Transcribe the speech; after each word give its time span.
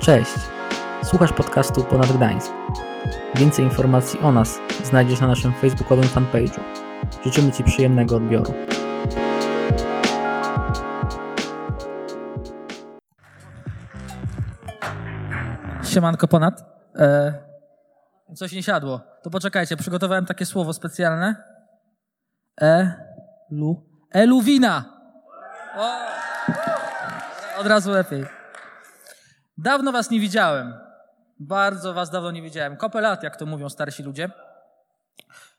Cześć! 0.00 0.34
Słuchasz 1.02 1.32
podcastu 1.32 1.84
Ponad 1.84 2.12
Gdańsk. 2.12 2.52
Więcej 3.34 3.64
informacji 3.64 4.20
o 4.20 4.32
nas 4.32 4.58
znajdziesz 4.84 5.20
na 5.20 5.26
naszym 5.26 5.52
facebookowym 5.52 6.04
fanpage'u. 6.04 6.60
Życzymy 7.24 7.52
Ci 7.52 7.64
przyjemnego 7.64 8.16
odbioru. 8.16 8.54
Siemanko 15.84 16.28
ponad. 16.28 16.64
E, 16.98 17.34
coś 18.34 18.52
nie 18.52 18.62
siadło. 18.62 19.00
To 19.22 19.30
poczekajcie, 19.30 19.76
przygotowałem 19.76 20.26
takie 20.26 20.46
słowo 20.46 20.72
specjalne. 20.72 21.36
E, 22.60 22.92
lu, 23.50 23.86
eluwina. 24.12 24.84
Od 27.58 27.66
razu 27.66 27.90
lepiej. 27.90 28.26
Dawno 29.58 29.92
was 29.92 30.10
nie 30.10 30.20
widziałem. 30.20 30.74
Bardzo 31.38 31.94
was 31.94 32.10
dawno 32.10 32.30
nie 32.30 32.42
widziałem. 32.42 32.76
Kopę 32.76 33.00
lat, 33.00 33.22
jak 33.22 33.36
to 33.36 33.46
mówią 33.46 33.68
starsi 33.68 34.02
ludzie. 34.02 34.30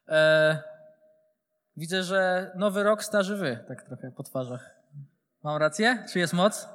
E, 0.09 0.57
widzę, 1.77 2.03
że 2.03 2.51
nowy 2.55 2.83
rok, 2.83 3.03
starzy 3.03 3.35
wy, 3.35 3.63
tak 3.67 3.83
trochę 3.83 4.11
po 4.11 4.23
twarzach. 4.23 4.75
Mam 5.43 5.57
rację? 5.57 6.03
Czy 6.11 6.19
jest 6.19 6.33
moc? 6.33 6.69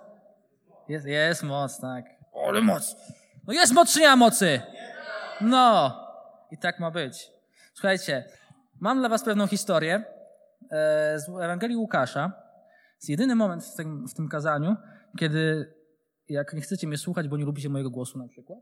Jest, 0.89 1.07
jest 1.07 1.43
moc, 1.43 1.81
tak. 1.81 2.05
Ale 2.47 2.61
moc. 2.61 2.97
No 3.47 3.53
jest 3.53 3.73
moc 3.73 3.93
czy 3.93 4.01
nie 4.01 4.09
ma 4.09 4.17
mocy? 4.17 4.61
No. 5.41 5.99
I 6.51 6.59
tak 6.59 6.81
ma 6.81 6.91
być. 6.91 7.31
Słuchajcie, 7.75 8.25
mam 8.81 8.99
dla 8.99 9.09
was 9.09 9.25
pewną 9.25 9.47
historię 9.47 10.05
e, 10.71 11.19
z 11.19 11.29
Ewangelii 11.29 11.77
Łukasza. 11.77 12.33
Jest 12.97 13.09
jedyny 13.09 13.35
moment 13.35 13.65
w 13.65 13.77
tym, 13.77 14.09
w 14.09 14.15
tym 14.15 14.29
kazaniu, 14.29 14.77
kiedy 15.19 15.75
jak 16.29 16.55
nie 16.55 16.61
chcecie 16.61 16.87
mnie 16.87 16.99
słuchać, 16.99 17.29
bo 17.29 17.37
nie 17.37 17.45
lubicie 17.45 17.69
mojego 17.69 17.91
głosu 17.91 18.19
na 18.19 18.29
przykład, 18.29 18.59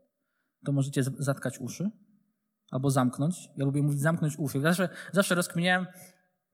to 0.64 0.72
możecie 0.72 1.02
zatkać 1.02 1.58
uszy 1.58 1.90
albo 2.70 2.90
zamknąć. 2.90 3.48
Ja 3.56 3.64
lubię 3.64 3.82
mówić 3.82 4.00
zamknąć 4.00 4.38
uszy. 4.38 4.60
Zawsze, 4.60 4.88
zawsze 5.12 5.34
rozkminiałem, 5.34 5.86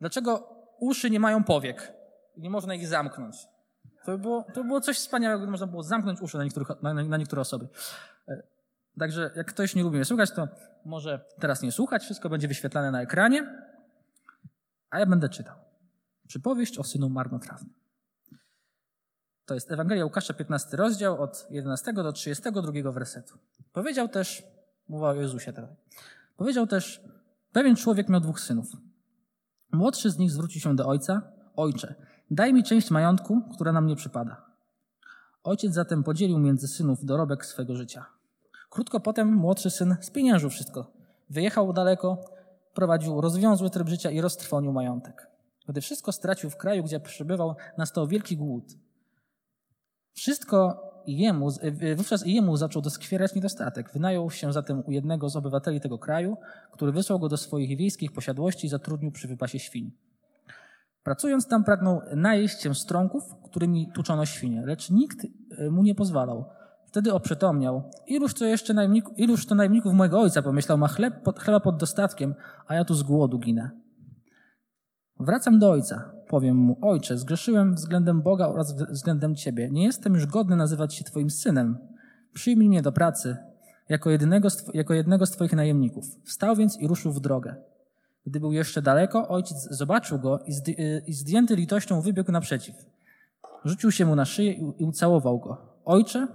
dlaczego 0.01 0.49
uszy 0.81 1.11
nie 1.11 1.21
mają 1.21 1.45
powiek 1.45 1.93
nie 2.37 2.51
można 2.51 2.75
ich 2.75 2.87
zamknąć. 2.87 3.37
To 4.05 4.13
by 4.13 4.19
było, 4.19 4.43
to 4.55 4.63
by 4.63 4.65
było 4.65 4.81
coś 4.81 4.97
wspaniałego, 4.97 5.39
gdyby 5.39 5.51
można 5.51 5.67
było 5.67 5.83
zamknąć 5.83 6.21
uszy 6.21 6.39
na, 6.39 6.45
niektórych, 6.45 6.69
na, 6.83 6.95
na 6.95 7.17
niektóre 7.17 7.43
osoby. 7.43 7.69
E, 8.29 8.43
Także 8.99 9.31
jak 9.37 9.47
ktoś 9.47 9.75
nie 9.75 9.83
lubi 9.83 9.97
mnie 9.97 10.05
słuchać, 10.05 10.31
to 10.31 10.49
może 10.85 11.25
teraz 11.41 11.63
nie 11.63 11.73
słuchać, 11.73 12.03
wszystko 12.03 12.29
będzie 12.29 12.49
wyświetlane 12.49 12.91
na 12.91 13.03
ekranie, 13.03 13.65
a 14.91 14.99
ja 14.99 15.07
będę 15.07 15.29
czytał. 15.29 15.57
Przypowieść 16.29 16.79
o 16.79 16.85
synu 16.85 17.09
marnotrawnym. 17.09 17.75
To 19.47 19.55
jest 19.55 19.73
Ewangelia 19.73 20.05
Łukasza, 20.05 20.35
15 20.35 20.77
rozdział, 20.77 21.23
od 21.23 21.47
11 21.51 21.93
do 21.93 22.13
32 22.13 22.93
wersetu. 22.93 23.39
Powiedział 23.73 24.09
też, 24.09 24.43
mowa 24.89 25.11
o 25.11 25.15
Jezusie 25.15 25.53
teraz, 25.53 25.71
powiedział 26.37 26.67
też, 26.67 27.01
pewien 27.53 27.77
człowiek 27.77 28.09
miał 28.09 28.21
dwóch 28.21 28.41
synów. 28.41 28.67
Młodszy 29.73 30.11
z 30.11 30.19
nich 30.19 30.31
zwrócił 30.31 30.61
się 30.61 30.77
do 30.77 30.87
ojca, 30.87 31.23
ojcze, 31.57 31.95
daj 32.31 32.55
mi 32.55 32.65
część 32.65 32.91
majątku, 32.91 33.43
która 33.55 33.73
nam 33.73 33.87
nie 33.87 33.97
przypada. 33.97 34.47
Ojciec 35.45 35.75
zatem 35.75 36.03
podzielił 36.03 36.39
między 36.39 36.69
synów 36.69 37.05
dorobek 37.05 37.47
swego 37.47 37.77
życia. 37.77 38.07
Krótko 38.71 39.01
potem 39.01 39.35
młodszy 39.35 39.71
syn 39.71 39.97
spieniężył 40.01 40.51
wszystko. 40.51 40.93
Wyjechał 41.31 41.73
daleko, 41.73 42.21
prowadził 42.75 43.21
rozwiązły 43.21 43.71
tryb 43.71 43.89
życia 43.89 44.11
i 44.11 44.21
roztrwonił 44.21 44.73
majątek. 44.73 45.31
Gdy 45.69 45.81
wszystko 45.81 46.13
stracił 46.13 46.51
w 46.51 46.57
kraju, 46.57 46.85
gdzie 46.85 47.01
przebywał, 47.01 47.55
nastał 47.79 48.07
wielki 48.07 48.37
głód. 48.37 48.65
Wszystko 50.17 50.83
jemu, 51.07 51.49
wówczas 51.97 52.27
jemu 52.27 52.57
zaczął 52.57 52.83
doskwierać 52.83 53.35
niedostatek. 53.35 53.93
Wynajął 53.93 54.31
się 54.31 54.53
zatem 54.53 54.83
u 54.87 54.91
jednego 54.91 55.29
z 55.29 55.37
obywateli 55.37 55.81
tego 55.81 55.99
kraju, 55.99 56.37
który 56.73 56.93
wysłał 56.93 57.19
go 57.19 57.29
do 57.29 57.37
swoich 57.37 57.79
wiejskich 57.79 58.13
posiadłości 58.13 58.67
i 58.67 58.71
zatrudnił 58.71 59.13
przy 59.13 59.29
wypasie 59.29 59.59
świń. 59.59 59.93
Pracując 61.03 61.49
tam 61.49 61.65
pragnął 61.65 62.01
najeść 62.17 62.63
się 62.63 62.75
strąków, 62.75 63.23
którymi 63.45 63.93
tuczono 63.95 64.27
świnie, 64.27 64.67
lecz 64.67 64.91
nikt 64.91 65.27
e, 65.59 65.71
mu 65.71 65.83
nie 65.83 65.95
pozwalał. 65.95 66.45
Wtedy 66.87 67.15
oprzytomniał. 67.15 67.91
Iluż 68.07 68.35
to 68.35 68.45
jeszcze 68.45 68.75
najemników, 68.75 69.19
iluż 69.19 69.47
to 69.47 69.55
najemników 69.55 69.95
mojego 69.95 70.21
ojca, 70.21 70.43
pomyślał, 70.43 70.79
ma 70.79 70.89
chleb 70.89 71.23
pod, 71.23 71.39
chleba 71.39 71.61
pod 71.61 71.77
dostatkiem, 71.77 72.35
a 72.67 72.75
ja 72.75 72.85
tu 72.85 72.95
z 72.95 73.03
głodu 73.03 73.39
ginę. 73.39 73.71
Wracam 75.21 75.59
do 75.59 75.71
ojca. 75.71 76.16
Powiem 76.29 76.57
mu, 76.57 76.79
ojcze, 76.81 77.19
zgrzeszyłem 77.19 77.75
względem 77.75 78.23
Boga 78.23 78.49
oraz 78.49 78.73
względem 78.91 79.35
ciebie. 79.35 79.71
Nie 79.71 79.85
jestem 79.85 80.15
już 80.15 80.27
godny 80.27 80.57
nazywać 80.57 80.95
się 80.95 81.05
twoim 81.05 81.31
synem. 81.31 81.79
Przyjmij 82.33 82.69
mnie 82.69 82.83
do 82.83 82.93
pracy 82.93 83.37
jako 83.89 84.11
jednego, 84.11 84.51
z, 84.51 84.65
jako 84.75 84.95
jednego 84.95 85.27
z 85.27 85.31
twoich 85.31 85.53
najemników. 85.53 86.05
Wstał 86.25 86.57
więc 86.57 86.81
i 86.81 86.89
ruszył 86.89 87.13
w 87.13 87.21
drogę. 87.21 87.55
Gdy 88.27 88.41
był 88.41 88.53
jeszcze 88.53 88.83
daleko, 88.83 89.29
ojciec 89.29 89.69
zobaczył 89.71 90.19
go 90.19 90.39
i, 90.39 90.53
zdy, 90.53 91.03
i 91.07 91.13
zdjęty 91.13 91.57
litością 91.57 92.01
wybiegł 92.01 92.33
naprzeciw. 92.33 92.75
Rzucił 93.65 93.91
się 93.91 94.07
mu 94.07 94.17
na 94.17 94.25
szyję 94.25 94.53
i, 94.53 94.83
i 94.83 94.85
ucałował 94.85 95.39
go. 95.39 95.57
Ojcze, 95.85 96.29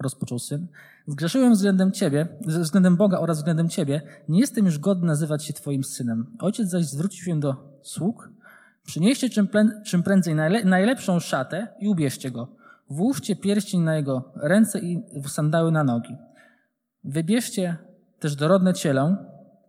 rozpoczął 0.00 0.38
syn, 0.38 0.66
zgrzeszyłem 1.06 1.52
względem 1.52 1.92
ciebie, 1.92 2.28
względem 2.46 2.96
Boga 2.96 3.18
oraz 3.18 3.38
względem 3.38 3.68
ciebie. 3.68 4.02
Nie 4.28 4.40
jestem 4.40 4.64
już 4.64 4.78
godny 4.78 5.06
nazywać 5.06 5.44
się 5.44 5.52
twoim 5.52 5.84
synem. 5.84 6.36
Ojciec 6.38 6.68
zaś 6.68 6.84
zwrócił 6.84 7.24
się 7.24 7.40
do 7.40 7.78
sług. 7.82 8.30
Przynieście 8.86 9.28
czym, 9.84 10.02
prędzej 10.02 10.34
najle, 10.34 10.64
najlepszą 10.64 11.20
szatę 11.20 11.68
i 11.80 11.88
ubierzcie 11.88 12.30
go. 12.30 12.48
Włóżcie 12.90 13.36
pierścień 13.36 13.80
na 13.80 13.96
jego 13.96 14.32
ręce 14.36 14.78
i 14.78 15.02
sandały 15.26 15.72
na 15.72 15.84
nogi. 15.84 16.16
Wybierzcie 17.04 17.76
też 18.18 18.36
dorodne 18.36 18.74
cielę, 18.74 19.16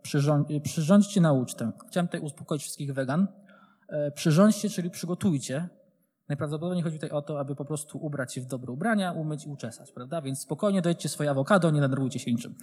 przyrząd, 0.02 0.48
przyrządźcie 0.62 1.20
na 1.20 1.32
ucztę. 1.32 1.72
Chciałem 1.88 2.08
tutaj 2.08 2.20
uspokoić 2.20 2.62
wszystkich 2.62 2.94
wegan. 2.94 3.28
E, 3.88 4.10
przyrządźcie, 4.10 4.70
czyli 4.70 4.90
przygotujcie. 4.90 5.68
Najprawdopodobniej 6.28 6.82
chodzi 6.82 6.96
tutaj 6.96 7.10
o 7.10 7.22
to, 7.22 7.40
aby 7.40 7.56
po 7.56 7.64
prostu 7.64 7.98
ubrać 7.98 8.34
się 8.34 8.40
w 8.40 8.46
dobre 8.46 8.72
ubrania, 8.72 9.12
umyć 9.12 9.46
i 9.46 9.48
uczesać, 9.48 9.92
prawda? 9.92 10.22
Więc 10.22 10.40
spokojnie 10.40 10.82
dojedźcie 10.82 11.08
swoje 11.08 11.30
awokado, 11.30 11.70
nie 11.70 11.80
denerwujcie 11.80 12.18
się 12.18 12.32
niczym. 12.32 12.54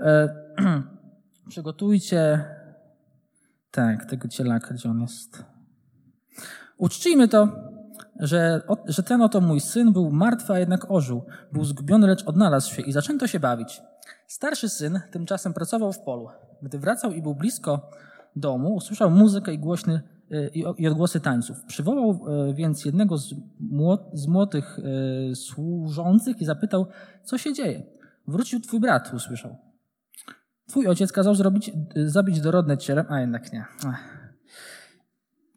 E, 0.00 0.28
przygotujcie, 1.48 2.44
tak, 3.70 4.04
tego 4.04 4.28
cielaka, 4.28 4.74
gdzie 4.74 4.90
on 4.90 5.00
jest. 5.00 5.44
Uczcijmy 6.78 7.28
to, 7.28 7.48
że, 8.20 8.62
że 8.86 9.02
ten 9.02 9.22
oto 9.22 9.40
mój 9.40 9.60
syn 9.60 9.92
był 9.92 10.10
martwy, 10.10 10.52
a 10.52 10.58
jednak 10.58 10.90
ożył. 10.90 11.22
Był 11.52 11.64
zgubiony, 11.64 12.06
lecz 12.06 12.24
odnalazł 12.24 12.74
się 12.74 12.82
i 12.82 12.92
zaczęto 12.92 13.26
się 13.26 13.40
bawić. 13.40 13.82
Starszy 14.26 14.68
syn 14.68 15.00
tymczasem 15.10 15.54
pracował 15.54 15.92
w 15.92 16.00
polu. 16.00 16.28
Gdy 16.62 16.78
wracał 16.78 17.12
i 17.12 17.22
był 17.22 17.34
blisko 17.34 17.90
domu, 18.36 18.74
usłyszał 18.74 19.10
muzykę 19.10 19.54
i 19.54 19.58
głośny 19.58 20.00
i 20.78 20.88
odgłosy 20.88 21.20
tańców. 21.20 21.64
Przywołał 21.64 22.20
więc 22.54 22.84
jednego 22.84 23.18
z, 23.18 23.34
młodych 24.28 24.78
służących 25.34 26.40
i 26.40 26.44
zapytał, 26.44 26.86
co 27.24 27.38
się 27.38 27.52
dzieje. 27.52 27.82
Wrócił 28.26 28.60
twój 28.60 28.80
brat, 28.80 29.14
usłyszał. 29.14 29.56
Twój 30.66 30.86
ojciec 30.86 31.12
kazał 31.12 31.34
zrobić, 31.34 31.72
zabić 32.06 32.40
dorodne 32.40 32.78
ciele, 32.78 33.04
a 33.08 33.20
jednak 33.20 33.52
nie. 33.52 33.64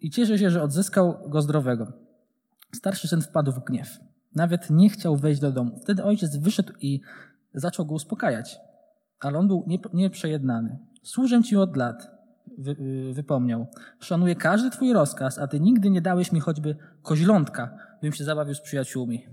I 0.01 0.09
cieszy 0.09 0.37
się, 0.39 0.49
że 0.49 0.63
odzyskał 0.63 1.29
go 1.29 1.41
zdrowego. 1.41 1.93
Starszy 2.75 3.07
syn 3.07 3.21
wpadł 3.21 3.51
w 3.51 3.63
gniew. 3.63 3.99
Nawet 4.35 4.69
nie 4.69 4.89
chciał 4.89 5.17
wejść 5.17 5.41
do 5.41 5.51
domu. 5.51 5.79
Wtedy 5.79 6.03
ojciec 6.03 6.37
wyszedł 6.37 6.73
i 6.79 7.01
zaczął 7.53 7.85
go 7.85 7.95
uspokajać. 7.95 8.59
Ale 9.19 9.39
on 9.39 9.47
był 9.47 9.65
nieprzejednany. 9.93 10.79
Służę 11.03 11.43
ci 11.43 11.57
od 11.57 11.77
lat, 11.77 12.11
wy, 12.57 12.75
wypomniał. 13.13 13.67
Szanuję 13.99 14.35
każdy 14.35 14.69
twój 14.69 14.93
rozkaz, 14.93 15.39
a 15.39 15.47
ty 15.47 15.59
nigdy 15.59 15.89
nie 15.89 16.01
dałeś 16.01 16.31
mi 16.31 16.39
choćby 16.39 16.75
koźlątka, 17.01 17.77
bym 18.01 18.13
się 18.13 18.23
zabawił 18.23 18.55
z 18.55 18.61
przyjaciółmi. 18.61 19.25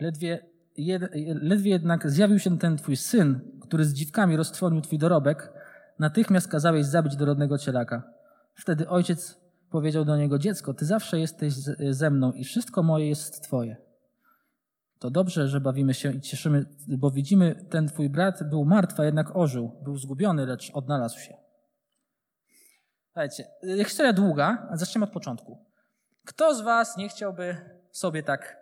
Ledwie, 0.00 0.46
jed, 0.76 1.02
ledwie 1.42 1.70
jednak 1.70 2.10
zjawił 2.10 2.38
się 2.38 2.58
ten 2.58 2.76
twój 2.76 2.96
syn, 2.96 3.40
który 3.60 3.84
z 3.84 3.92
dziwkami 3.92 4.36
roztrwonił 4.36 4.80
twój 4.80 4.98
dorobek, 4.98 5.52
natychmiast 5.98 6.48
kazałeś 6.48 6.86
zabić 6.86 7.16
dorodnego 7.16 7.58
cielaka. 7.58 8.17
Wtedy 8.60 8.88
ojciec 8.88 9.40
powiedział 9.70 10.04
do 10.04 10.16
niego, 10.16 10.38
dziecko, 10.38 10.74
ty 10.74 10.84
zawsze 10.84 11.20
jesteś 11.20 11.54
ze 11.90 12.10
mną 12.10 12.32
i 12.32 12.44
wszystko 12.44 12.82
moje 12.82 13.08
jest 13.08 13.42
twoje. 13.42 13.76
To 14.98 15.10
dobrze, 15.10 15.48
że 15.48 15.60
bawimy 15.60 15.94
się 15.94 16.12
i 16.12 16.20
cieszymy, 16.20 16.66
bo 16.88 17.10
widzimy, 17.10 17.64
ten 17.70 17.88
twój 17.88 18.10
brat 18.10 18.50
był 18.50 18.64
martwy, 18.64 19.02
a 19.02 19.04
jednak 19.04 19.36
ożył. 19.36 19.80
Był 19.82 19.96
zgubiony, 19.96 20.46
lecz 20.46 20.70
odnalazł 20.74 21.18
się. 21.18 21.36
Słuchajcie, 23.06 23.44
historia 23.84 24.12
długa, 24.12 24.68
a 24.70 24.76
zaczniemy 24.76 25.04
od 25.06 25.12
początku. 25.12 25.64
Kto 26.24 26.54
z 26.54 26.60
was 26.60 26.96
nie 26.96 27.08
chciałby 27.08 27.56
sobie 27.90 28.22
tak, 28.22 28.56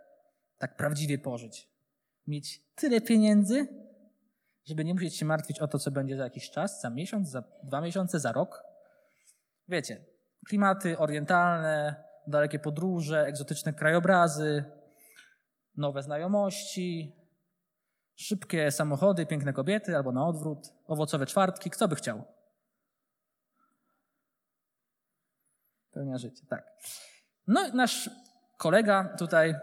tak 0.59 0.77
prawdziwie 0.77 1.19
pożyć? 1.19 1.69
Mieć 2.27 2.63
tyle 2.75 3.01
pieniędzy, 3.01 3.69
żeby 4.65 4.85
nie 4.85 4.95
musieć 4.95 5.17
się 5.17 5.27
martwić 5.27 5.61
o 5.61 5.69
to, 5.69 5.79
co 5.79 5.91
będzie 5.91 6.17
za 6.17 6.25
jakiś 6.25 6.51
czas, 6.51 6.81
za 6.81 6.91
miesiąc, 6.91 7.29
za 7.29 7.45
dwa 7.63 7.81
miesiące, 7.81 8.21
za 8.21 8.33
rok? 8.33 8.76
Wiecie, 9.69 10.05
klimaty 10.49 10.99
orientalne, 10.99 12.05
dalekie 12.27 12.59
podróże, 12.59 13.27
egzotyczne 13.27 13.73
krajobrazy, 13.73 14.65
nowe 15.77 16.03
znajomości, 16.03 17.17
szybkie 18.17 18.71
samochody, 18.71 19.27
piękne 19.27 19.53
kobiety, 19.53 19.97
albo 19.97 20.13
na 20.13 20.27
odwrót, 20.27 20.73
owocowe 20.87 21.27
czwartki. 21.27 21.71
Kto 21.71 21.89
by 21.89 21.97
chciał? 21.97 22.25
Pełnia 25.91 26.19
życie, 26.19 26.47
tak. 26.49 26.67
No 27.47 27.69
nasz 27.75 28.11
kolega 28.57 29.15
tutaj 29.19 29.55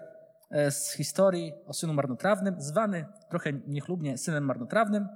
e, 0.52 0.72
z 0.72 0.94
historii 0.94 1.54
o 1.66 1.74
synu 1.74 1.94
marnotrawnym, 1.94 2.62
zwany 2.62 3.06
trochę 3.30 3.54
niechlubnie 3.54 4.18
synem 4.18 4.46
marnotrawnym, 4.46 5.08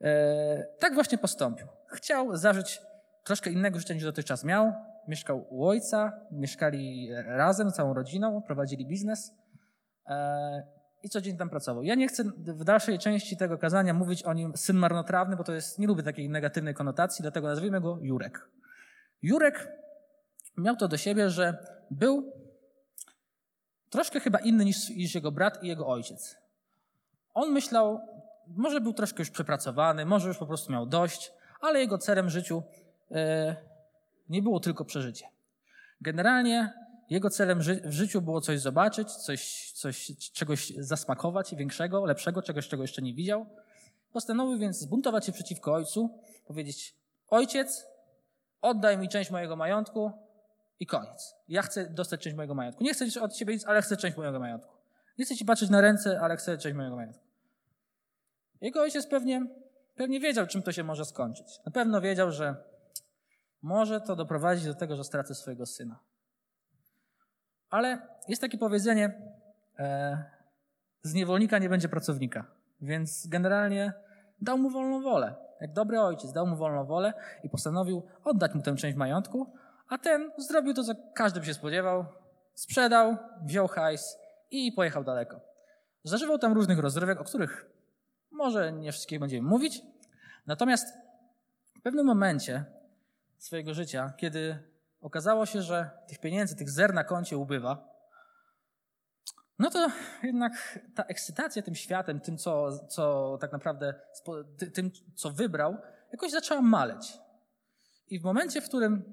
e, 0.00 0.64
tak 0.78 0.94
właśnie 0.94 1.18
postąpił. 1.18 1.66
Chciał 1.88 2.36
zażyć 2.36 2.80
troszkę 3.24 3.50
innego 3.50 3.78
życia 3.78 3.94
niż 3.94 4.04
dotychczas 4.04 4.44
miał. 4.44 4.72
Mieszkał 5.08 5.46
u 5.50 5.66
ojca, 5.66 6.12
mieszkali 6.30 7.08
razem, 7.26 7.72
całą 7.72 7.94
rodziną, 7.94 8.42
prowadzili 8.42 8.86
biznes 8.86 9.32
e, 10.06 10.62
i 11.02 11.08
codziennie 11.08 11.38
tam 11.38 11.50
pracował. 11.50 11.82
Ja 11.82 11.94
nie 11.94 12.08
chcę 12.08 12.24
w 12.36 12.64
dalszej 12.64 12.98
części 12.98 13.36
tego 13.36 13.58
kazania 13.58 13.94
mówić 13.94 14.22
o 14.22 14.32
nim 14.32 14.56
syn 14.56 14.76
marnotrawny, 14.76 15.36
bo 15.36 15.44
to 15.44 15.52
jest, 15.52 15.78
nie 15.78 15.86
lubię 15.86 16.02
takiej 16.02 16.30
negatywnej 16.30 16.74
konotacji, 16.74 17.22
dlatego 17.22 17.48
nazwijmy 17.48 17.80
go 17.80 17.98
Jurek. 18.02 18.48
Jurek 19.22 19.72
miał 20.56 20.76
to 20.76 20.88
do 20.88 20.96
siebie, 20.96 21.30
że 21.30 21.66
był 21.90 22.32
troszkę 23.90 24.20
chyba 24.20 24.38
inny 24.38 24.64
niż, 24.64 24.88
niż 24.88 25.14
jego 25.14 25.32
brat 25.32 25.64
i 25.64 25.66
jego 25.66 25.86
ojciec. 25.86 26.36
On 27.34 27.52
myślał, 27.52 28.00
może 28.46 28.80
był 28.80 28.92
troszkę 28.92 29.22
już 29.22 29.30
przepracowany, 29.30 30.06
może 30.06 30.28
już 30.28 30.38
po 30.38 30.46
prostu 30.46 30.72
miał 30.72 30.86
dość, 30.86 31.32
ale 31.60 31.80
jego 31.80 31.98
celem 31.98 32.26
w 32.26 32.30
życiu 32.30 32.62
nie 34.28 34.42
było 34.42 34.60
tylko 34.60 34.84
przeżycie. 34.84 35.26
Generalnie 36.00 36.72
jego 37.10 37.30
celem 37.30 37.62
ży 37.62 37.80
w 37.84 37.92
życiu 37.92 38.22
było 38.22 38.40
coś 38.40 38.60
zobaczyć, 38.60 39.12
coś, 39.12 39.72
coś, 39.72 40.12
czegoś 40.32 40.72
zasmakować 40.78 41.54
większego, 41.54 42.04
lepszego, 42.04 42.42
czegoś, 42.42 42.68
czego 42.68 42.82
jeszcze 42.82 43.02
nie 43.02 43.14
widział. 43.14 43.46
Postanowił 44.12 44.58
więc 44.58 44.78
zbuntować 44.78 45.26
się 45.26 45.32
przeciwko 45.32 45.72
ojcu, 45.72 46.18
powiedzieć: 46.46 46.94
Ojciec, 47.28 47.86
oddaj 48.62 48.98
mi 48.98 49.08
część 49.08 49.30
mojego 49.30 49.56
majątku 49.56 50.12
i 50.80 50.86
koniec. 50.86 51.34
Ja 51.48 51.62
chcę 51.62 51.90
dostać 51.90 52.20
część 52.20 52.36
mojego 52.36 52.54
majątku. 52.54 52.84
Nie 52.84 52.94
chcę 52.94 53.22
od 53.22 53.32
ciebie 53.32 53.54
nic, 53.54 53.66
ale 53.66 53.82
chcę 53.82 53.96
część 53.96 54.16
mojego 54.16 54.40
majątku. 54.40 54.74
Nie 55.18 55.24
chcę 55.24 55.36
ci 55.36 55.44
patrzeć 55.44 55.70
na 55.70 55.80
ręce, 55.80 56.20
ale 56.20 56.36
chcę 56.36 56.58
część 56.58 56.76
mojego 56.76 56.96
majątku. 56.96 57.24
Jego 58.60 58.80
ojciec 58.80 59.06
pewnie, 59.06 59.46
pewnie 59.96 60.20
wiedział, 60.20 60.46
czym 60.46 60.62
to 60.62 60.72
się 60.72 60.84
może 60.84 61.04
skończyć. 61.04 61.60
Na 61.66 61.72
pewno 61.72 62.00
wiedział, 62.00 62.32
że 62.32 62.56
może 63.62 64.00
to 64.00 64.16
doprowadzić 64.16 64.64
do 64.64 64.74
tego, 64.74 64.96
że 64.96 65.04
stracę 65.04 65.34
swojego 65.34 65.66
syna. 65.66 65.98
Ale 67.70 67.98
jest 68.28 68.42
takie 68.42 68.58
powiedzenie, 68.58 69.22
e, 69.78 70.24
z 71.02 71.14
niewolnika 71.14 71.58
nie 71.58 71.68
będzie 71.68 71.88
pracownika. 71.88 72.44
Więc 72.80 73.26
generalnie 73.26 73.92
dał 74.40 74.58
mu 74.58 74.70
wolną 74.70 75.02
wolę. 75.02 75.34
Jak 75.60 75.72
dobry 75.72 76.00
ojciec 76.00 76.32
dał 76.32 76.46
mu 76.46 76.56
wolną 76.56 76.84
wolę 76.84 77.12
i 77.44 77.50
postanowił 77.50 78.02
oddać 78.24 78.54
mu 78.54 78.62
tę 78.62 78.76
część 78.76 78.96
majątku, 78.96 79.52
a 79.88 79.98
ten 79.98 80.30
zrobił 80.38 80.74
to, 80.74 80.84
co 80.84 80.92
każdy 81.14 81.40
by 81.40 81.46
się 81.46 81.54
spodziewał. 81.54 82.04
Sprzedał, 82.54 83.16
wziął 83.42 83.68
hajs 83.68 84.18
i 84.50 84.72
pojechał 84.72 85.04
daleko. 85.04 85.40
Zażywał 86.04 86.38
tam 86.38 86.52
różnych 86.52 86.78
rozrywek, 86.78 87.20
o 87.20 87.24
których 87.24 87.70
może 88.30 88.72
nie 88.72 88.92
wszystkich 88.92 89.20
będziemy 89.20 89.48
mówić. 89.48 89.82
Natomiast 90.46 90.86
w 91.78 91.82
pewnym 91.82 92.06
momencie 92.06 92.64
swojego 93.40 93.74
życia, 93.74 94.12
kiedy 94.16 94.58
okazało 95.00 95.46
się, 95.46 95.62
że 95.62 95.90
tych 96.08 96.18
pieniędzy, 96.18 96.56
tych 96.56 96.70
zer 96.70 96.94
na 96.94 97.04
koncie 97.04 97.36
ubywa, 97.36 97.90
no 99.58 99.70
to 99.70 99.90
jednak 100.22 100.78
ta 100.94 101.04
ekscytacja 101.04 101.62
tym 101.62 101.74
światem, 101.74 102.20
tym, 102.20 102.38
co, 102.38 102.78
co 102.88 103.38
tak 103.40 103.52
naprawdę, 103.52 103.94
tym, 104.74 104.90
co 105.14 105.30
wybrał, 105.30 105.76
jakoś 106.12 106.30
zaczęła 106.30 106.62
maleć. 106.62 107.18
I 108.08 108.20
w 108.20 108.24
momencie, 108.24 108.60
w 108.60 108.68
którym 108.68 109.12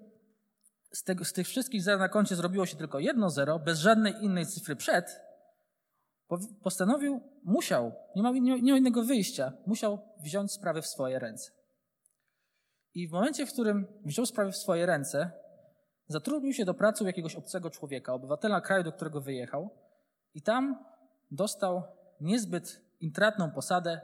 z, 0.92 1.04
tego, 1.04 1.26
z 1.26 1.34
tych 1.34 1.48
wszystkich 1.48 1.84
zer 1.84 2.00
na 2.00 2.10
koncie 2.10 2.36
zrobiło 2.36 2.66
się 2.66 2.78
tylko 2.78 3.00
jedno 3.00 3.30
zero, 3.30 3.60
bez 3.60 3.80
żadnej 3.80 4.14
innej 4.24 4.46
cyfry 4.46 4.76
przed, 4.76 5.22
postanowił, 6.64 7.22
musiał, 7.44 7.96
nie 8.16 8.24
miał, 8.24 8.34
nie 8.34 8.78
innego 8.78 9.04
wyjścia, 9.04 9.54
musiał 9.66 10.00
wziąć 10.20 10.52
sprawę 10.52 10.82
w 10.82 10.88
swoje 10.88 11.20
ręce. 11.20 11.57
I 12.98 13.08
w 13.08 13.12
momencie, 13.12 13.46
w 13.46 13.54
którym 13.54 13.88
wziął 14.06 14.26
sprawę 14.26 14.52
w 14.52 14.58
swoje 14.58 14.86
ręce, 14.86 15.32
zatrudnił 16.08 16.54
się 16.54 16.66
do 16.66 16.74
pracy 16.74 17.04
u 17.04 17.08
jakiegoś 17.08 17.36
obcego 17.36 17.70
człowieka, 17.70 18.14
obywatela 18.14 18.62
kraju, 18.62 18.84
do 18.84 18.92
którego 18.92 19.22
wyjechał, 19.22 19.70
i 20.34 20.42
tam 20.42 20.86
dostał 21.32 21.84
niezbyt 22.22 22.82
intratną 23.00 23.52
posadę 23.52 24.02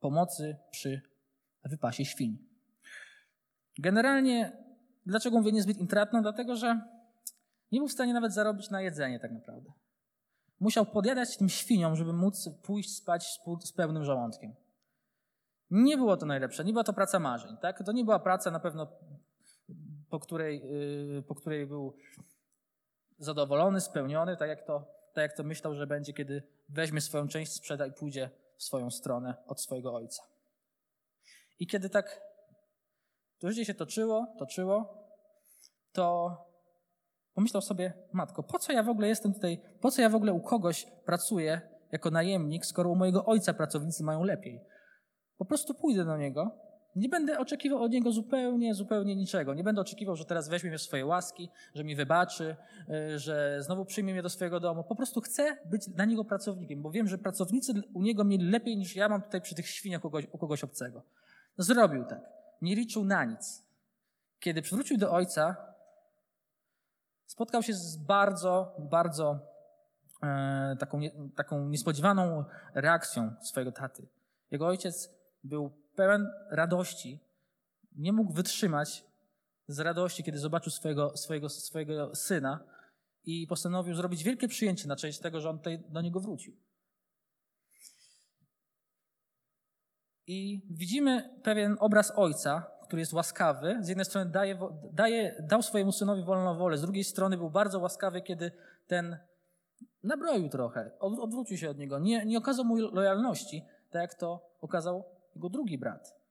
pomocy 0.00 0.56
przy 0.70 1.00
wypasie 1.64 2.04
świń. 2.04 2.38
Generalnie, 3.78 4.64
dlaczego 5.06 5.38
mówię 5.38 5.52
niezbyt 5.52 5.78
intratną? 5.78 6.22
Dlatego, 6.22 6.56
że 6.56 6.80
nie 7.72 7.78
był 7.78 7.88
w 7.88 7.92
stanie 7.92 8.14
nawet 8.14 8.34
zarobić 8.34 8.70
na 8.70 8.82
jedzenie 8.82 9.20
tak 9.20 9.32
naprawdę. 9.32 9.72
Musiał 10.60 10.86
podjadać 10.86 11.36
tym 11.36 11.48
świniom, 11.48 11.96
żeby 11.96 12.12
móc 12.12 12.48
pójść 12.62 12.96
spać 12.96 13.40
z 13.64 13.72
pełnym 13.72 14.04
żołądkiem. 14.04 14.61
Nie 15.72 15.96
było 15.96 16.16
to 16.16 16.26
najlepsze, 16.26 16.64
nie 16.64 16.72
była 16.72 16.84
to 16.84 16.92
praca 16.92 17.18
marzeń. 17.18 17.56
Tak? 17.56 17.84
To 17.86 17.92
nie 17.92 18.04
była 18.04 18.18
praca 18.18 18.50
na 18.50 18.60
pewno, 18.60 18.86
po 20.10 20.20
której, 20.20 20.62
yy, 21.14 21.22
po 21.22 21.34
której 21.34 21.66
był 21.66 21.96
zadowolony, 23.18 23.80
spełniony, 23.80 24.36
tak 24.36 24.48
jak, 24.48 24.66
to, 24.66 24.86
tak 25.12 25.22
jak 25.22 25.36
to 25.36 25.42
myślał, 25.42 25.74
że 25.74 25.86
będzie, 25.86 26.12
kiedy 26.12 26.42
weźmie 26.68 27.00
swoją 27.00 27.28
część, 27.28 27.52
sprzeda 27.52 27.86
i 27.86 27.92
pójdzie 27.92 28.30
w 28.56 28.62
swoją 28.62 28.90
stronę 28.90 29.34
od 29.46 29.60
swojego 29.60 29.94
ojca. 29.94 30.22
I 31.58 31.66
kiedy 31.66 31.90
tak 31.90 32.20
to 33.38 33.50
życie 33.50 33.64
się 33.64 33.74
toczyło, 33.74 34.26
toczyło, 34.38 35.04
to 35.92 36.36
pomyślał 37.34 37.62
sobie, 37.62 37.92
matko, 38.12 38.42
po 38.42 38.58
co 38.58 38.72
ja 38.72 38.82
w 38.82 38.88
ogóle 38.88 39.08
jestem 39.08 39.34
tutaj, 39.34 39.60
po 39.80 39.90
co 39.90 40.02
ja 40.02 40.08
w 40.08 40.14
ogóle 40.14 40.32
u 40.32 40.40
kogoś 40.40 40.86
pracuję 41.04 41.60
jako 41.92 42.10
najemnik, 42.10 42.66
skoro 42.66 42.90
u 42.90 42.96
mojego 42.96 43.24
ojca 43.24 43.54
pracownicy 43.54 44.04
mają 44.04 44.24
lepiej? 44.24 44.71
Po 45.42 45.46
prostu 45.46 45.74
pójdę 45.74 46.04
do 46.04 46.16
niego. 46.16 46.50
Nie 46.96 47.08
będę 47.08 47.38
oczekiwał 47.38 47.82
od 47.82 47.92
niego 47.92 48.12
zupełnie, 48.12 48.74
zupełnie 48.74 49.16
niczego. 49.16 49.54
Nie 49.54 49.64
będę 49.64 49.80
oczekiwał, 49.80 50.16
że 50.16 50.24
teraz 50.24 50.48
weźmie 50.48 50.70
mnie 50.70 50.78
w 50.78 50.82
swoje 50.82 51.06
łaski, 51.06 51.50
że 51.74 51.84
mi 51.84 51.96
wybaczy, 51.96 52.56
y, 53.14 53.18
że 53.18 53.62
znowu 53.62 53.84
przyjmie 53.84 54.12
mnie 54.12 54.22
do 54.22 54.28
swojego 54.28 54.60
domu. 54.60 54.84
Po 54.84 54.96
prostu 54.96 55.20
chcę 55.20 55.56
być 55.64 55.88
dla 55.88 56.04
niego 56.04 56.24
pracownikiem, 56.24 56.82
bo 56.82 56.90
wiem, 56.90 57.08
że 57.08 57.18
pracownicy 57.18 57.72
u 57.94 58.02
niego 58.02 58.24
mieli 58.24 58.50
lepiej 58.50 58.76
niż 58.76 58.96
ja 58.96 59.08
mam 59.08 59.22
tutaj 59.22 59.40
przy 59.40 59.54
tych 59.54 59.66
świniach 59.68 60.00
u 60.00 60.02
kogoś, 60.02 60.26
u 60.32 60.38
kogoś 60.38 60.64
obcego. 60.64 61.02
Zrobił 61.58 62.04
tak. 62.04 62.20
Nie 62.62 62.76
liczył 62.76 63.04
na 63.04 63.24
nic. 63.24 63.64
Kiedy 64.40 64.62
przywrócił 64.62 64.98
do 64.98 65.12
ojca, 65.12 65.56
spotkał 67.26 67.62
się 67.62 67.74
z 67.74 67.96
bardzo, 67.96 68.76
bardzo 68.78 69.38
e, 70.22 70.76
taką, 70.78 70.98
nie, 70.98 71.10
taką 71.36 71.68
niespodziewaną 71.68 72.44
reakcją 72.74 73.34
swojego 73.40 73.72
taty. 73.72 74.06
Jego 74.50 74.66
ojciec 74.66 75.21
był 75.44 75.70
pełen 75.94 76.30
radości. 76.50 77.20
Nie 77.96 78.12
mógł 78.12 78.32
wytrzymać 78.32 79.04
z 79.68 79.80
radości, 79.80 80.24
kiedy 80.24 80.38
zobaczył 80.38 80.72
swojego, 80.72 81.16
swojego, 81.16 81.48
swojego 81.48 82.14
syna 82.14 82.64
i 83.24 83.46
postanowił 83.46 83.94
zrobić 83.94 84.24
wielkie 84.24 84.48
przyjęcie 84.48 84.88
na 84.88 84.96
cześć 84.96 85.18
tego, 85.18 85.40
że 85.40 85.50
on 85.50 85.58
tutaj 85.58 85.82
do 85.88 86.00
niego 86.00 86.20
wrócił. 86.20 86.56
I 90.26 90.66
widzimy 90.70 91.40
pewien 91.42 91.76
obraz 91.80 92.12
ojca, 92.16 92.66
który 92.82 93.00
jest 93.00 93.12
łaskawy. 93.12 93.78
Z 93.80 93.88
jednej 93.88 94.04
strony 94.04 94.30
daje, 94.30 94.58
daje, 94.92 95.44
dał 95.48 95.62
swojemu 95.62 95.92
synowi 95.92 96.22
wolną 96.22 96.58
wolę, 96.58 96.78
z 96.78 96.82
drugiej 96.82 97.04
strony 97.04 97.36
był 97.36 97.50
bardzo 97.50 97.78
łaskawy, 97.78 98.22
kiedy 98.22 98.52
ten 98.86 99.18
nabroił 100.02 100.48
trochę, 100.48 100.90
odwrócił 100.98 101.56
się 101.56 101.70
od 101.70 101.78
niego, 101.78 101.98
nie, 101.98 102.26
nie 102.26 102.38
okazał 102.38 102.64
mu 102.64 102.76
lojalności, 102.76 103.64
tak 103.90 104.02
jak 104.02 104.14
to 104.14 104.50
okazał 104.60 105.04
jego 105.34 105.48
drugi 105.48 105.78
brat. 105.78 106.22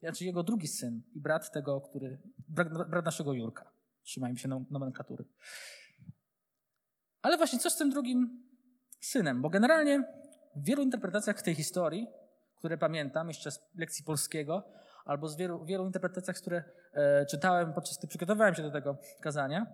Znaczy 0.00 0.24
jego 0.24 0.42
drugi 0.42 0.68
syn 0.68 1.02
i 1.14 1.20
brat 1.20 1.52
tego, 1.52 1.80
który, 1.80 2.18
brat, 2.48 2.88
brat 2.90 3.04
naszego 3.04 3.32
Jurka. 3.32 3.70
Trzymajmy 4.02 4.38
się 4.38 4.48
nomenklatury. 4.70 5.24
Ale 7.22 7.36
właśnie 7.36 7.58
co 7.58 7.70
z 7.70 7.76
tym 7.76 7.90
drugim 7.90 8.42
synem? 9.00 9.42
Bo 9.42 9.50
generalnie 9.50 10.04
w 10.56 10.64
wielu 10.64 10.82
interpretacjach 10.82 11.42
tej 11.42 11.54
historii, 11.54 12.06
które 12.56 12.78
pamiętam 12.78 13.28
jeszcze 13.28 13.50
z 13.50 13.60
lekcji 13.74 14.04
polskiego, 14.04 14.68
albo 15.04 15.28
z 15.28 15.36
wielu, 15.36 15.64
wielu 15.64 15.86
interpretacjach, 15.86 16.36
które 16.36 16.64
e, 16.92 17.26
czytałem 17.26 17.72
podczas 17.72 17.98
gdy 17.98 18.08
przygotowywałem 18.08 18.54
się 18.54 18.62
do 18.62 18.70
tego 18.70 18.98
kazania, 19.20 19.66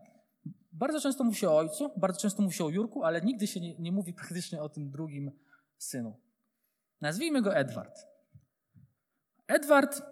bardzo 0.73 1.01
często 1.01 1.25
mówi 1.25 1.37
się 1.37 1.51
o 1.51 1.57
ojcu, 1.57 1.93
bardzo 1.97 2.21
często 2.21 2.43
mówi 2.43 2.55
się 2.55 2.65
o 2.65 2.69
Jurku, 2.69 3.05
ale 3.05 3.21
nigdy 3.21 3.47
się 3.47 3.61
nie, 3.61 3.79
nie 3.79 3.93
mówi 3.93 4.15
praktycznie 4.15 4.63
o 4.63 4.69
tym 4.69 4.91
drugim 4.91 5.31
synu. 5.79 6.21
Nazwijmy 7.01 7.43
go 7.43 7.57
Edward. 7.57 8.12
Edward 9.55 10.03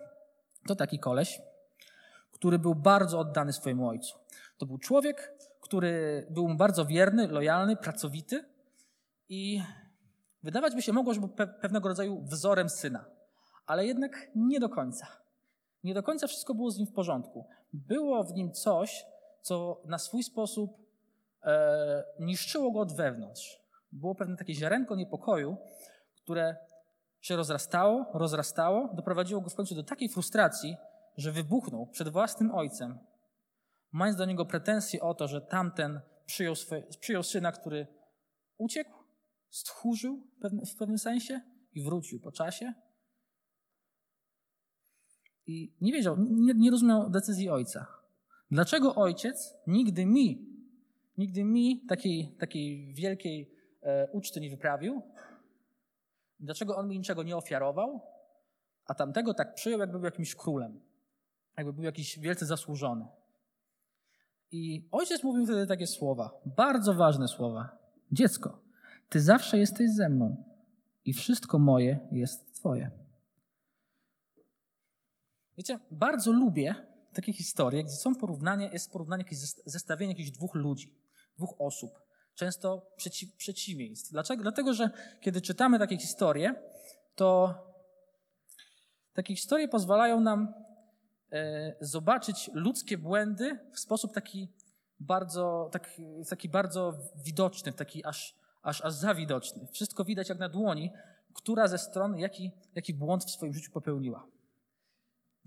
to 0.66 0.74
taki 0.74 0.98
koleś, 0.98 1.40
który 2.32 2.58
był 2.58 2.74
bardzo 2.74 3.18
oddany 3.18 3.52
swojemu 3.52 3.88
ojcu. 3.88 4.18
To 4.58 4.66
był 4.66 4.78
człowiek, 4.78 5.34
który 5.60 6.26
był 6.30 6.48
mu 6.48 6.56
bardzo 6.56 6.84
wierny, 6.86 7.28
lojalny, 7.28 7.76
pracowity 7.76 8.44
i 9.28 9.62
wydawać 10.42 10.74
by 10.74 10.82
się 10.82 10.92
mogło, 10.92 11.14
że 11.14 11.20
był 11.20 11.28
pe 11.28 11.46
pewnego 11.46 11.88
rodzaju 11.88 12.22
wzorem 12.22 12.68
syna, 12.68 13.04
ale 13.66 13.86
jednak 13.86 14.30
nie 14.34 14.60
do 14.60 14.68
końca. 14.68 15.06
Nie 15.84 15.94
do 15.94 16.02
końca 16.02 16.26
wszystko 16.26 16.54
było 16.54 16.70
z 16.70 16.78
nim 16.78 16.86
w 16.86 16.92
porządku. 16.92 17.46
Było 17.72 18.24
w 18.24 18.34
nim 18.34 18.52
coś, 18.52 19.06
co 19.42 19.82
na 19.84 19.98
swój 19.98 20.22
sposób 20.22 20.70
e, 21.42 22.04
niszczyło 22.18 22.70
go 22.70 22.80
od 22.80 22.96
wewnątrz. 22.96 23.60
Było 23.92 24.14
pewne 24.14 24.36
takie 24.36 24.54
ziarenko 24.54 24.96
niepokoju, 24.96 25.56
które 26.16 26.56
się 27.20 27.36
rozrastało, 27.36 28.06
rozrastało, 28.14 28.94
doprowadziło 28.94 29.40
go 29.40 29.50
w 29.50 29.54
końcu 29.54 29.74
do 29.74 29.82
takiej 29.82 30.08
frustracji, 30.08 30.76
że 31.16 31.32
wybuchnął 31.32 31.86
przed 31.86 32.08
własnym 32.08 32.54
ojcem, 32.54 32.98
mając 33.92 34.18
do 34.18 34.24
niego 34.24 34.46
pretensje 34.46 35.00
o 35.00 35.14
to, 35.14 35.28
że 35.28 35.40
tamten 35.40 36.00
przyjął, 36.26 36.54
swoje, 36.54 36.82
przyjął 37.00 37.22
syna, 37.22 37.52
który 37.52 37.86
uciekł, 38.58 39.04
stchórzył 39.50 40.26
w 40.66 40.76
pewnym 40.76 40.98
sensie 40.98 41.40
i 41.72 41.82
wrócił 41.82 42.20
po 42.20 42.32
czasie. 42.32 42.74
I 45.46 45.74
nie 45.80 45.92
wiedział, 45.92 46.16
nie, 46.18 46.54
nie 46.54 46.70
rozumiał 46.70 47.10
decyzji 47.10 47.48
ojca. 47.48 47.86
Dlaczego 48.50 48.94
ojciec 48.94 49.54
nigdy 49.66 50.06
mi, 50.06 50.46
nigdy 51.18 51.44
mi 51.44 51.86
takiej, 51.86 52.36
takiej 52.38 52.94
wielkiej 52.94 53.54
e, 53.82 54.08
uczty 54.12 54.40
nie 54.40 54.50
wyprawił? 54.50 55.02
Dlaczego 56.40 56.76
on 56.76 56.88
mi 56.88 56.98
niczego 56.98 57.22
nie 57.22 57.36
ofiarował, 57.36 58.00
a 58.86 58.94
tamtego 58.94 59.34
tak 59.34 59.54
przyjął, 59.54 59.80
jakby 59.80 59.98
był 59.98 60.04
jakimś 60.04 60.34
królem, 60.34 60.80
jakby 61.56 61.72
był 61.72 61.84
jakiś 61.84 62.18
wielce 62.18 62.46
zasłużony? 62.46 63.06
I 64.50 64.88
ojciec 64.92 65.22
mówił 65.22 65.44
wtedy 65.44 65.66
takie 65.66 65.86
słowa, 65.86 66.40
bardzo 66.46 66.94
ważne 66.94 67.28
słowa. 67.28 67.78
Dziecko, 68.12 68.62
ty 69.08 69.20
zawsze 69.20 69.58
jesteś 69.58 69.90
ze 69.90 70.08
mną 70.08 70.44
i 71.04 71.12
wszystko 71.12 71.58
moje 71.58 72.08
jest 72.12 72.54
twoje. 72.54 72.90
Wiecie, 75.56 75.78
bardzo 75.90 76.32
lubię 76.32 76.74
takie 77.12 77.32
historie, 77.32 77.84
gdzie 77.84 77.96
są 77.96 78.14
porównania, 78.14 78.72
jest 78.72 78.92
porównanie, 78.92 79.24
jakieś 79.24 79.38
zestawienie 79.66 80.12
jakichś 80.12 80.30
dwóch 80.30 80.54
ludzi, 80.54 80.94
dwóch 81.36 81.54
osób, 81.58 81.90
często 82.40 82.86
przeciw, 82.96 83.36
przeciwieństw. 83.36 84.10
Dlaczego? 84.12 84.42
Dlatego, 84.42 84.74
że 84.74 84.90
kiedy 85.20 85.40
czytamy 85.40 85.78
takie 85.78 85.98
historie, 85.98 86.54
to 87.14 87.54
takie 89.12 89.36
historie 89.36 89.68
pozwalają 89.68 90.20
nam 90.20 90.54
e, 91.32 91.74
zobaczyć 91.80 92.50
ludzkie 92.54 92.98
błędy 92.98 93.58
w 93.72 93.80
sposób 93.80 94.14
taki 94.14 94.48
bardzo, 95.00 95.68
taki, 95.72 96.06
taki 96.28 96.48
bardzo 96.48 96.94
widoczny, 97.24 97.72
taki 97.72 98.04
aż, 98.04 98.34
aż, 98.62 98.84
aż 98.84 98.92
zawidoczny. 98.92 99.66
Wszystko 99.72 100.04
widać 100.04 100.28
jak 100.28 100.38
na 100.38 100.48
dłoni, 100.48 100.90
która 101.34 101.68
ze 101.68 101.78
stron 101.78 102.18
jaki, 102.18 102.50
jaki 102.74 102.94
błąd 102.94 103.24
w 103.24 103.30
swoim 103.30 103.52
życiu 103.52 103.72
popełniła. 103.72 104.26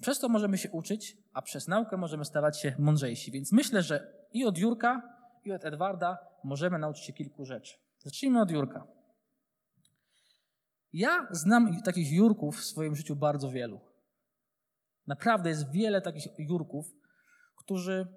Przez 0.02 0.20
to 0.20 0.30
możemy 0.30 0.58
się 0.58 0.72
uczyć, 0.72 1.18
a 1.34 1.42
przez 1.42 1.68
naukę 1.68 1.98
możemy 1.98 2.26
stawać 2.26 2.62
się 2.62 2.76
mądrzejsi. 2.80 3.32
Więc 3.32 3.52
myślę, 3.52 3.84
że 3.84 4.14
i 4.34 4.46
od 4.46 4.58
Jurka, 4.58 5.14
i 5.46 5.52
od 5.52 5.66
Edwarda 5.66 6.18
możemy 6.44 6.80
nauczyć 6.80 7.04
się 7.04 7.14
kilku 7.14 7.46
rzeczy. 7.46 7.78
Zacznijmy 8.00 8.42
od 8.42 8.52
Jurka. 8.52 8.88
Ja 10.94 11.28
znam 11.32 11.82
takich 11.82 12.12
Jurków 12.12 12.58
w 12.58 12.66
swoim 12.66 12.96
życiu 12.96 13.16
bardzo 13.16 13.50
wielu. 13.50 13.80
Naprawdę 15.08 15.50
jest 15.50 15.72
wiele 15.72 16.02
takich 16.02 16.28
Jurków, 16.38 16.86
którzy 17.56 18.08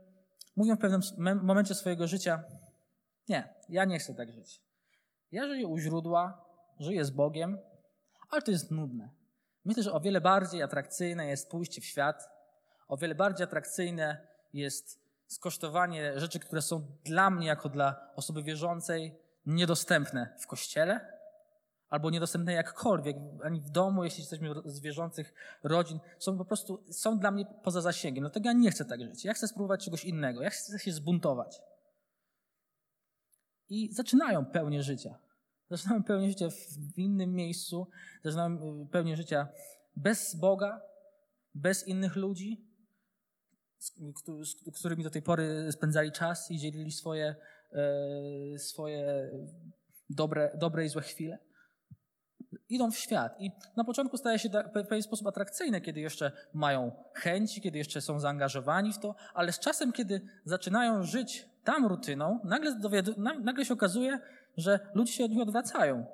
mówią 0.57 0.77
w 0.77 0.79
pewnym 0.79 1.03
momencie 1.43 1.75
swojego 1.75 2.07
życia: 2.07 2.45
Nie, 3.29 3.55
ja 3.69 3.85
nie 3.85 3.99
chcę 3.99 4.15
tak 4.15 4.33
żyć. 4.33 4.63
Ja 5.33 5.47
żyję 5.47 5.67
u 5.67 5.79
źródła, 5.79 6.45
żyję 6.79 7.05
z 7.05 7.11
Bogiem, 7.11 7.59
ale 8.31 8.43
to 8.43 8.51
jest 8.51 8.71
nudne. 8.71 9.11
Myślę, 9.65 9.83
że 9.83 9.93
o 9.93 10.01
wiele 10.01 10.21
bardziej 10.21 10.63
atrakcyjne 10.63 11.27
jest 11.27 11.51
pójście 11.51 11.81
w 11.81 11.85
świat, 11.85 12.29
o 12.89 12.97
wiele 12.97 13.15
bardziej 13.15 13.45
atrakcyjne 13.45 14.27
jest 14.53 15.06
skosztowanie 15.27 16.21
rzeczy, 16.21 16.39
które 16.39 16.63
są 16.63 16.87
dla 17.05 17.31
mnie, 17.31 17.47
jako 17.47 17.69
dla 17.69 18.11
osoby 18.15 18.43
wierzącej, 18.43 19.19
niedostępne 19.47 20.37
w 20.41 20.47
kościele, 20.47 21.17
albo 21.89 22.11
niedostępne 22.11 22.53
jakkolwiek, 22.53 23.17
ani 23.45 23.61
w 23.61 23.71
domu, 23.71 24.05
jeśli 24.05 24.21
jesteśmy 24.21 24.55
z 24.65 24.81
wierzących 24.81 25.35
rodzin, 25.63 25.99
są 26.19 26.39
po 26.39 26.45
prostu, 26.45 26.85
są 26.91 27.19
dla 27.19 27.31
mnie 27.31 27.47
poza 27.63 27.81
zasięgiem. 27.81 28.23
Dlatego 28.23 28.49
ja 28.49 28.53
nie 28.53 28.71
chcę 28.71 28.85
tak 28.85 29.01
żyć. 29.01 29.25
Ja 29.25 29.35
chcę 29.35 29.49
spróbować 29.49 29.85
czegoś 29.85 30.05
innego. 30.05 30.43
Ja 30.43 30.51
chcę 30.51 30.79
się 30.79 30.93
zbuntować. 30.93 31.63
I 33.69 33.95
zaczynają 33.95 34.45
pełnię 34.45 34.83
życia. 34.83 35.19
Zaczynamy 35.71 36.05
pełnię 36.05 36.29
życia 36.29 36.49
w 36.95 36.99
innym 36.99 37.35
miejscu, 37.35 37.87
zaczynamy 38.25 38.83
y, 38.83 38.87
pełnię 38.87 39.17
życia 39.17 39.49
bez 39.97 40.35
Boga, 40.35 40.81
bez 41.55 41.89
innych 41.89 42.17
ludzi, 42.17 42.65
z, 44.45 44.79
którymi 44.79 45.05
do 45.05 45.11
tej 45.11 45.23
pory 45.23 45.73
spędzali 45.73 46.13
czas 46.13 46.51
i 46.51 46.59
dzielili 46.59 46.93
swoje, 46.93 47.35
e, 47.73 48.59
swoje 48.59 49.31
dobre, 50.11 50.51
dobre 50.55 50.85
i 50.85 50.89
złe 50.89 51.03
chwile. 51.03 51.39
Idą 52.69 52.91
w 52.91 52.99
świat 52.99 53.41
i 53.41 53.51
na 53.77 53.85
początku 53.85 54.17
staje 54.17 54.39
się 54.39 54.49
w 54.49 54.87
pewien 54.87 55.03
sposób 55.03 55.27
atrakcyjne, 55.27 55.81
kiedy 55.81 56.01
jeszcze 56.01 56.33
mają 56.55 56.93
chęci, 57.15 57.61
kiedy 57.61 57.79
jeszcze 57.79 58.01
są 58.01 58.21
zaangażowani 58.21 58.93
w 58.93 58.99
to, 58.99 59.15
ale 59.35 59.53
z 59.53 59.59
czasem, 59.59 59.93
kiedy 59.93 60.21
zaczynają 60.45 61.03
żyć 61.03 61.49
tam 61.65 61.87
rutyną, 61.87 62.41
nagle, 62.45 62.77
nagle 63.43 63.65
się 63.65 63.75
okazuje, 63.75 64.21
że 64.57 64.81
ludzie 64.95 65.13
się 65.13 65.25
od 65.25 65.31
nich 65.31 65.43
odwracają. 65.43 66.07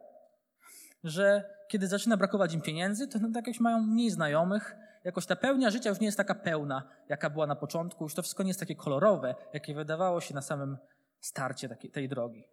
Że 1.05 1.45
kiedy 1.69 1.87
zaczyna 1.87 2.17
brakować 2.17 2.55
im 2.55 2.61
pieniędzy, 2.61 3.09
to 3.09 3.19
tak 3.19 3.47
jakoś 3.47 3.61
mają 3.61 3.81
mniej 3.81 4.11
znajomych, 4.11 4.76
jakoś 5.04 5.26
ta 5.26 5.37
pełnia 5.37 5.71
życia 5.71 5.90
już 5.90 6.00
nie 6.00 6.06
jest 6.06 6.16
taka 6.16 6.35
pełna, 6.35 6.88
jaka 7.09 7.30
była 7.30 7.47
na 7.47 7.56
początku, 7.56 8.04
już 8.04 8.14
to 8.14 8.23
wszystko 8.23 8.42
nie 8.42 8.50
jest 8.50 8.61
takie 8.61 8.75
kolorowe, 8.75 9.35
jakie 9.52 9.75
wydawało 9.75 10.21
się 10.21 10.35
na 10.35 10.42
samym 10.42 10.78
starcie 11.21 11.68
tej 11.68 12.09
drogi. 12.09 12.44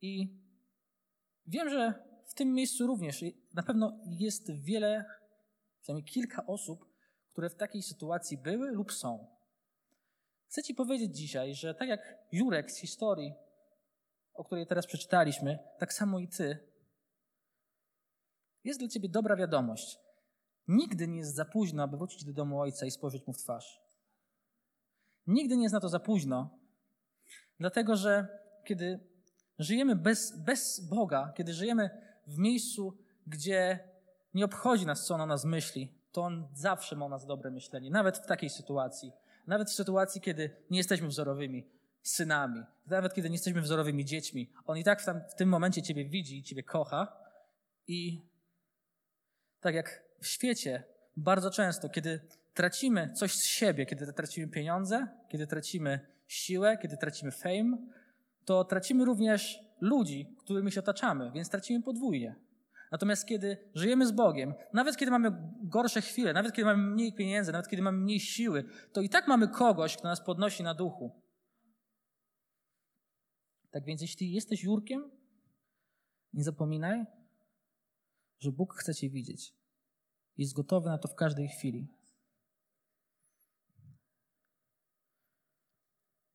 I 0.00 0.40
wiem, 1.46 1.70
że 1.70 1.94
w 2.26 2.34
tym 2.34 2.54
miejscu 2.54 2.86
również 2.86 3.24
na 3.54 3.62
pewno 3.62 3.98
jest 4.06 4.52
wiele, 4.52 5.04
przynajmniej 5.80 6.12
kilka 6.12 6.46
osób, 6.46 6.84
które 7.32 7.50
w 7.50 7.54
takiej 7.54 7.82
sytuacji 7.82 8.38
były 8.38 8.70
lub 8.70 8.92
są. 8.92 9.36
Chcę 10.46 10.62
Ci 10.62 10.74
powiedzieć 10.74 11.16
dzisiaj, 11.16 11.54
że 11.54 11.74
tak 11.74 11.88
jak 11.88 12.18
Jurek 12.32 12.70
z 12.70 12.78
historii, 12.78 13.34
o 14.34 14.44
której 14.44 14.66
teraz 14.66 14.86
przeczytaliśmy, 14.86 15.58
tak 15.78 15.92
samo 15.92 16.18
i 16.18 16.28
Ty, 16.28 16.58
jest 18.64 18.80
dla 18.80 18.88
Ciebie 18.88 19.08
dobra 19.08 19.36
wiadomość. 19.36 20.05
Nigdy 20.68 21.08
nie 21.08 21.18
jest 21.18 21.34
za 21.34 21.44
późno, 21.44 21.82
aby 21.82 21.96
wrócić 21.96 22.24
do 22.24 22.32
domu 22.32 22.60
Ojca 22.60 22.86
i 22.86 22.90
spojrzeć 22.90 23.26
Mu 23.26 23.32
w 23.32 23.38
twarz. 23.38 23.80
Nigdy 25.26 25.56
nie 25.56 25.62
jest 25.62 25.72
na 25.72 25.80
to 25.80 25.88
za 25.88 26.00
późno, 26.00 26.58
dlatego 27.60 27.96
że 27.96 28.28
kiedy 28.64 29.00
żyjemy 29.58 29.96
bez, 29.96 30.38
bez 30.38 30.80
Boga, 30.80 31.32
kiedy 31.36 31.54
żyjemy 31.54 31.90
w 32.26 32.38
miejscu, 32.38 32.98
gdzie 33.26 33.78
nie 34.34 34.44
obchodzi 34.44 34.86
nas, 34.86 35.06
co 35.06 35.14
On 35.14 35.20
o 35.20 35.26
nas 35.26 35.44
myśli, 35.44 35.92
to 36.12 36.22
On 36.22 36.48
zawsze 36.52 36.96
ma 36.96 37.06
o 37.06 37.08
nas 37.08 37.26
dobre 37.26 37.50
myślenie, 37.50 37.90
nawet 37.90 38.18
w 38.18 38.26
takiej 38.26 38.50
sytuacji. 38.50 39.12
Nawet 39.46 39.70
w 39.70 39.74
sytuacji, 39.74 40.20
kiedy 40.20 40.50
nie 40.70 40.78
jesteśmy 40.78 41.08
wzorowymi 41.08 41.66
synami, 42.02 42.62
nawet 42.86 43.14
kiedy 43.14 43.28
nie 43.28 43.34
jesteśmy 43.34 43.60
wzorowymi 43.60 44.04
dziećmi, 44.04 44.52
On 44.66 44.78
i 44.78 44.84
tak 44.84 45.02
w, 45.02 45.04
tam, 45.04 45.20
w 45.30 45.34
tym 45.34 45.48
momencie 45.48 45.82
Ciebie 45.82 46.04
widzi, 46.04 46.42
Ciebie 46.42 46.62
kocha 46.62 47.16
i 47.86 48.22
tak 49.60 49.74
jak 49.74 50.05
w 50.20 50.26
świecie 50.26 50.84
bardzo 51.16 51.50
często, 51.50 51.88
kiedy 51.88 52.20
tracimy 52.54 53.12
coś 53.12 53.34
z 53.34 53.44
siebie, 53.44 53.86
kiedy 53.86 54.12
tracimy 54.12 54.48
pieniądze, 54.48 55.08
kiedy 55.28 55.46
tracimy 55.46 56.00
siłę, 56.26 56.78
kiedy 56.82 56.96
tracimy 56.96 57.32
fame, 57.32 57.76
to 58.44 58.64
tracimy 58.64 59.04
również 59.04 59.60
ludzi, 59.80 60.36
którymi 60.38 60.72
się 60.72 60.80
otaczamy, 60.80 61.30
więc 61.34 61.50
tracimy 61.50 61.82
podwójnie. 61.82 62.36
Natomiast 62.92 63.26
kiedy 63.26 63.56
żyjemy 63.74 64.06
z 64.06 64.12
Bogiem, 64.12 64.54
nawet 64.72 64.96
kiedy 64.96 65.10
mamy 65.10 65.32
gorsze 65.62 66.00
chwile, 66.00 66.32
nawet 66.32 66.52
kiedy 66.52 66.64
mamy 66.64 66.82
mniej 66.82 67.12
pieniędzy, 67.12 67.52
nawet 67.52 67.68
kiedy 67.68 67.82
mamy 67.82 67.98
mniej 67.98 68.20
siły, 68.20 68.64
to 68.92 69.00
i 69.00 69.08
tak 69.08 69.28
mamy 69.28 69.48
kogoś, 69.48 69.96
kto 69.96 70.08
nas 70.08 70.24
podnosi 70.24 70.62
na 70.62 70.74
duchu. 70.74 71.22
Tak 73.70 73.84
więc 73.84 74.02
jeśli 74.02 74.32
jesteś 74.32 74.64
Jurkiem, 74.64 75.10
nie 76.32 76.44
zapominaj, 76.44 77.04
że 78.38 78.52
Bóg 78.52 78.74
chce 78.74 78.94
Cię 78.94 79.10
widzieć. 79.10 79.54
Jest 80.38 80.54
gotowy 80.54 80.88
na 80.88 80.98
to 80.98 81.08
w 81.08 81.14
każdej 81.14 81.48
chwili. 81.48 81.88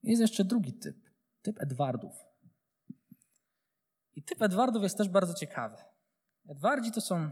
Jest 0.04 0.22
jeszcze 0.22 0.46
drugi 0.46 0.74
typ, 0.74 0.98
typ 1.42 1.62
Edwardów. 1.62 2.14
I 4.16 4.24
typ 4.24 4.42
Edwardów 4.42 4.84
jest 4.84 4.98
też 4.98 5.10
bardzo 5.10 5.34
ciekawy. 5.34 5.78
Edwardzi 6.48 6.92
to 6.92 7.02
są. 7.02 7.32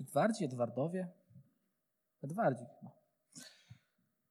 Edwardzi, 0.00 0.44
Edwardowie? 0.44 1.08
Edwardzi. 2.22 2.64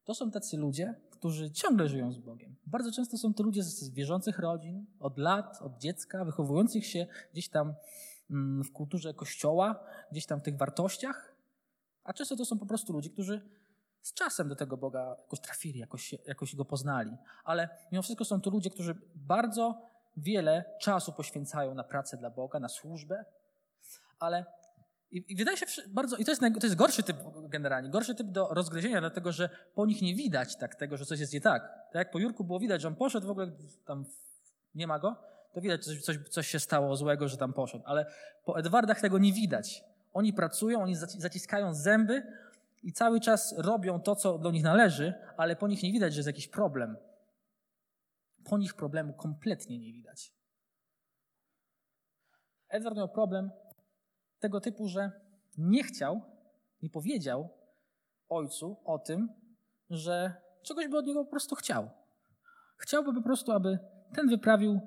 To 0.04 0.16
są 0.16 0.32
tacy 0.32 0.58
ludzie, 0.58 0.96
którzy 1.10 1.52
ciągle 1.52 1.90
żyją 1.90 2.12
z 2.12 2.18
Bogiem. 2.18 2.56
Bardzo 2.66 2.92
często 2.92 3.18
są 3.18 3.34
to 3.34 3.44
ludzie 3.44 3.64
z 3.64 3.90
wierzących 3.90 4.40
rodzin, 4.40 4.86
od 5.00 5.18
lat, 5.18 5.62
od 5.62 5.78
dziecka, 5.78 6.26
wychowujących 6.26 6.86
się 6.86 7.08
gdzieś 7.34 7.50
tam 7.50 7.74
mm, 8.30 8.64
w 8.64 8.72
kulturze 8.72 9.14
kościoła, 9.14 9.84
gdzieś 10.12 10.26
tam 10.26 10.40
w 10.40 10.44
tych 10.44 10.58
wartościach, 10.58 11.31
a 12.04 12.14
często 12.14 12.36
to 12.36 12.46
są 12.46 12.60
po 12.60 12.66
prostu 12.66 12.94
ludzie, 12.94 13.10
którzy 13.10 13.50
z 14.02 14.14
czasem 14.14 14.50
do 14.50 14.56
tego 14.56 14.78
Boga 14.78 15.16
jakoś 15.20 15.40
trafili, 15.40 15.80
jakoś, 15.80 16.16
jakoś 16.26 16.56
go 16.56 16.66
poznali. 16.66 17.18
Ale 17.44 17.70
mimo 17.92 18.02
wszystko 18.02 18.26
są 18.26 18.42
to 18.42 18.50
ludzie, 18.50 18.70
którzy 18.70 18.96
bardzo 19.16 19.82
wiele 20.18 20.66
czasu 20.80 21.14
poświęcają 21.14 21.74
na 21.74 21.84
pracę 21.84 22.18
dla 22.18 22.30
Boga, 22.30 22.60
na 22.60 22.70
służbę, 22.70 23.26
ale 24.20 24.46
i, 25.12 25.26
i 25.28 25.36
wydaje 25.36 25.58
się 25.58 25.66
bardzo, 25.88 26.18
i 26.18 26.26
to 26.26 26.32
jest, 26.32 26.42
to 26.42 26.68
jest 26.68 26.76
gorszy 26.76 27.04
typ 27.04 27.18
generalnie, 27.50 27.90
gorszy 27.90 28.16
typ 28.16 28.28
do 28.28 28.48
rozgryzienia, 28.48 29.00
dlatego 29.00 29.32
że 29.32 29.50
po 29.76 29.86
nich 29.86 30.02
nie 30.02 30.16
widać 30.16 30.56
tak 30.56 30.76
tego, 30.76 30.98
że 30.98 31.06
coś 31.06 31.20
jest 31.20 31.34
nie 31.34 31.42
tak. 31.42 31.62
Tak 31.64 31.96
jak 31.96 32.12
po 32.12 32.20
Jurku 32.20 32.44
było 32.44 32.60
widać, 32.60 32.82
że 32.82 32.88
on 32.88 32.96
poszedł, 32.96 33.28
w 33.28 33.32
ogóle 33.32 33.52
tam 33.86 34.06
nie 34.76 34.88
ma 34.88 35.00
go, 35.00 35.16
to 35.54 35.62
widać, 35.62 35.86
że 35.86 36.02
coś, 36.02 36.18
coś 36.30 36.48
się 36.48 36.60
stało 36.60 36.96
złego, 36.96 37.28
że 37.28 37.38
tam 37.38 37.54
poszedł. 37.54 37.84
Ale 37.88 38.06
po 38.46 38.60
Edwardach 38.60 39.02
tego 39.02 39.18
nie 39.18 39.34
widać. 39.34 39.84
Oni 40.14 40.34
pracują, 40.34 40.82
oni 40.82 40.96
zaciskają 40.96 41.74
zęby 41.74 42.24
i 42.84 42.94
cały 42.94 43.20
czas 43.20 43.56
robią 43.58 44.02
to, 44.02 44.16
co 44.16 44.38
do 44.38 44.52
nich 44.52 44.64
należy, 44.64 45.14
ale 45.38 45.56
po 45.56 45.68
nich 45.68 45.84
nie 45.84 45.92
widać, 45.92 46.14
że 46.14 46.20
jest 46.20 46.28
jakiś 46.28 46.48
problem. 46.48 46.98
Po 48.44 48.58
nich 48.58 48.74
problemu 48.74 49.14
kompletnie 49.14 49.80
nie 49.80 49.94
widać. 49.94 50.34
Edward 52.70 52.98
miał 52.98 53.10
problem 53.10 53.52
tego 54.40 54.62
typu, 54.62 54.88
że 54.88 55.12
nie 55.58 55.84
chciał, 55.84 56.22
nie 56.82 56.90
powiedział 56.90 57.50
ojcu 58.30 58.78
o 58.86 59.00
tym, 59.00 59.30
że 59.90 60.34
czegoś 60.64 60.88
by 60.88 60.98
od 60.98 61.06
niego 61.06 61.24
po 61.26 61.30
prostu 61.30 61.56
chciał. 61.56 61.90
Chciałby 62.78 63.14
po 63.14 63.22
prostu, 63.22 63.52
aby 63.52 63.80
ten 64.16 64.30
wyprawił 64.30 64.80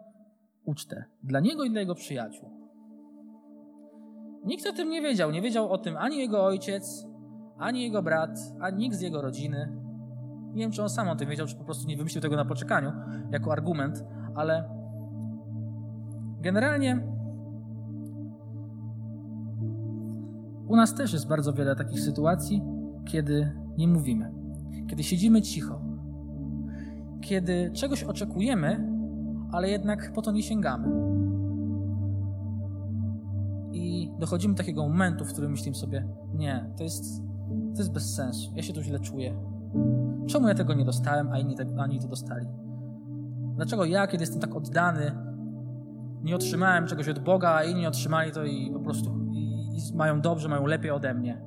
ucztę 0.65 1.05
dla 1.23 1.41
niego 1.41 1.65
i 1.65 1.71
dla 1.71 1.81
jego 1.81 1.95
przyjaciół. 1.95 2.64
Nikt 4.45 4.67
o 4.67 4.73
tym 4.73 4.91
nie 4.91 5.03
wiedział. 5.03 5.31
Nie 5.31 5.43
wiedział 5.43 5.73
o 5.73 5.79
tym 5.79 5.97
ani 5.97 6.19
jego 6.19 6.45
ojciec, 6.45 7.07
ani 7.59 7.83
jego 7.83 8.03
brat, 8.03 8.39
ani 8.61 8.79
nikt 8.79 8.97
z 8.97 9.01
jego 9.01 9.23
rodziny. 9.23 9.73
Nie 10.55 10.63
wiem, 10.63 10.71
czy 10.71 10.83
on 10.83 10.89
sam 10.89 11.09
o 11.09 11.17
tym 11.17 11.29
wiedział, 11.29 11.47
czy 11.47 11.57
po 11.57 11.65
prostu 11.65 11.89
nie 11.89 11.97
wymyślił 11.97 12.23
tego 12.23 12.37
na 12.37 12.45
poczekaniu 12.45 12.93
jako 13.31 13.53
argument, 13.53 14.05
ale 14.35 14.69
generalnie 16.41 17.01
u 20.69 20.77
nas 20.77 20.95
też 20.95 21.13
jest 21.13 21.29
bardzo 21.29 21.53
wiele 21.53 21.77
takich 21.77 22.01
sytuacji, 22.01 22.63
kiedy 23.05 23.53
nie 23.79 23.89
mówimy, 23.89 24.33
kiedy 24.89 25.03
siedzimy 25.03 25.43
cicho, 25.43 25.81
kiedy 27.21 27.71
czegoś 27.73 28.05
oczekujemy, 28.05 28.89
ale 29.53 29.69
jednak 29.69 30.13
po 30.13 30.23
to 30.23 30.33
nie 30.33 30.43
sięgamy. 30.43 31.04
I 33.75 34.11
dochodzimy 34.19 34.55
do 34.55 34.59
takiego 34.59 34.89
momentu, 34.89 35.25
w 35.25 35.33
którym 35.33 35.51
myślimy 35.51 35.77
sobie, 35.77 36.09
nie, 36.35 36.71
to 36.77 36.83
jest, 36.83 37.23
to 37.75 37.79
jest 37.79 37.93
bez 37.93 38.15
sensu, 38.15 38.53
ja 38.55 38.63
się 38.63 38.73
tu 38.73 38.83
źle 38.83 39.01
czuję. 39.01 39.35
Czemu 40.27 40.49
ja 40.49 40.55
tego 40.55 40.75
nie 40.75 40.85
dostałem, 40.85 41.33
a 41.33 41.39
inni, 41.39 41.55
te, 41.55 41.67
a 41.79 41.87
inni 41.87 42.01
to 42.01 42.09
dostali? 42.09 42.47
Dlaczego 43.57 43.85
ja, 43.85 44.07
kiedy 44.07 44.23
jestem 44.23 44.41
tak 44.41 44.57
oddany, 44.57 45.13
nie 46.23 46.37
otrzymałem 46.37 46.87
czegoś 46.87 47.09
od 47.09 47.19
Boga, 47.19 47.55
a 47.55 47.65
inni 47.65 47.87
otrzymali 47.87 48.33
to 48.33 48.45
i 48.45 48.71
po 48.73 48.81
prostu 48.81 49.11
i, 49.33 49.69
i 49.77 49.97
mają 49.97 50.21
dobrze, 50.21 50.49
mają 50.49 50.67
lepiej 50.67 50.91
ode 50.91 51.15
mnie? 51.15 51.43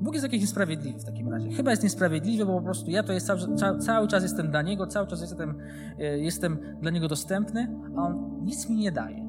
Bóg 0.00 0.14
jest 0.14 0.24
jakiś 0.24 0.40
niesprawiedliwy 0.40 0.98
w 0.98 1.04
takim 1.04 1.28
razie. 1.28 1.50
Chyba 1.50 1.70
jest 1.70 1.82
niesprawiedliwy, 1.82 2.46
bo 2.46 2.58
po 2.58 2.62
prostu 2.62 2.90
ja 2.90 3.02
to 3.02 3.12
jest 3.12 3.26
cały, 3.26 3.78
cały 3.78 4.08
czas 4.08 4.22
jestem 4.22 4.50
dla 4.50 4.62
Niego, 4.62 4.86
cały 4.86 5.06
czas 5.06 5.20
jestem, 5.20 5.58
e, 5.98 6.18
jestem 6.18 6.58
dla 6.80 6.90
Niego 6.90 7.08
dostępny, 7.08 7.76
a 7.96 8.02
On 8.02 8.40
nic 8.42 8.68
mi 8.68 8.76
nie 8.76 8.92
daje. 8.92 9.23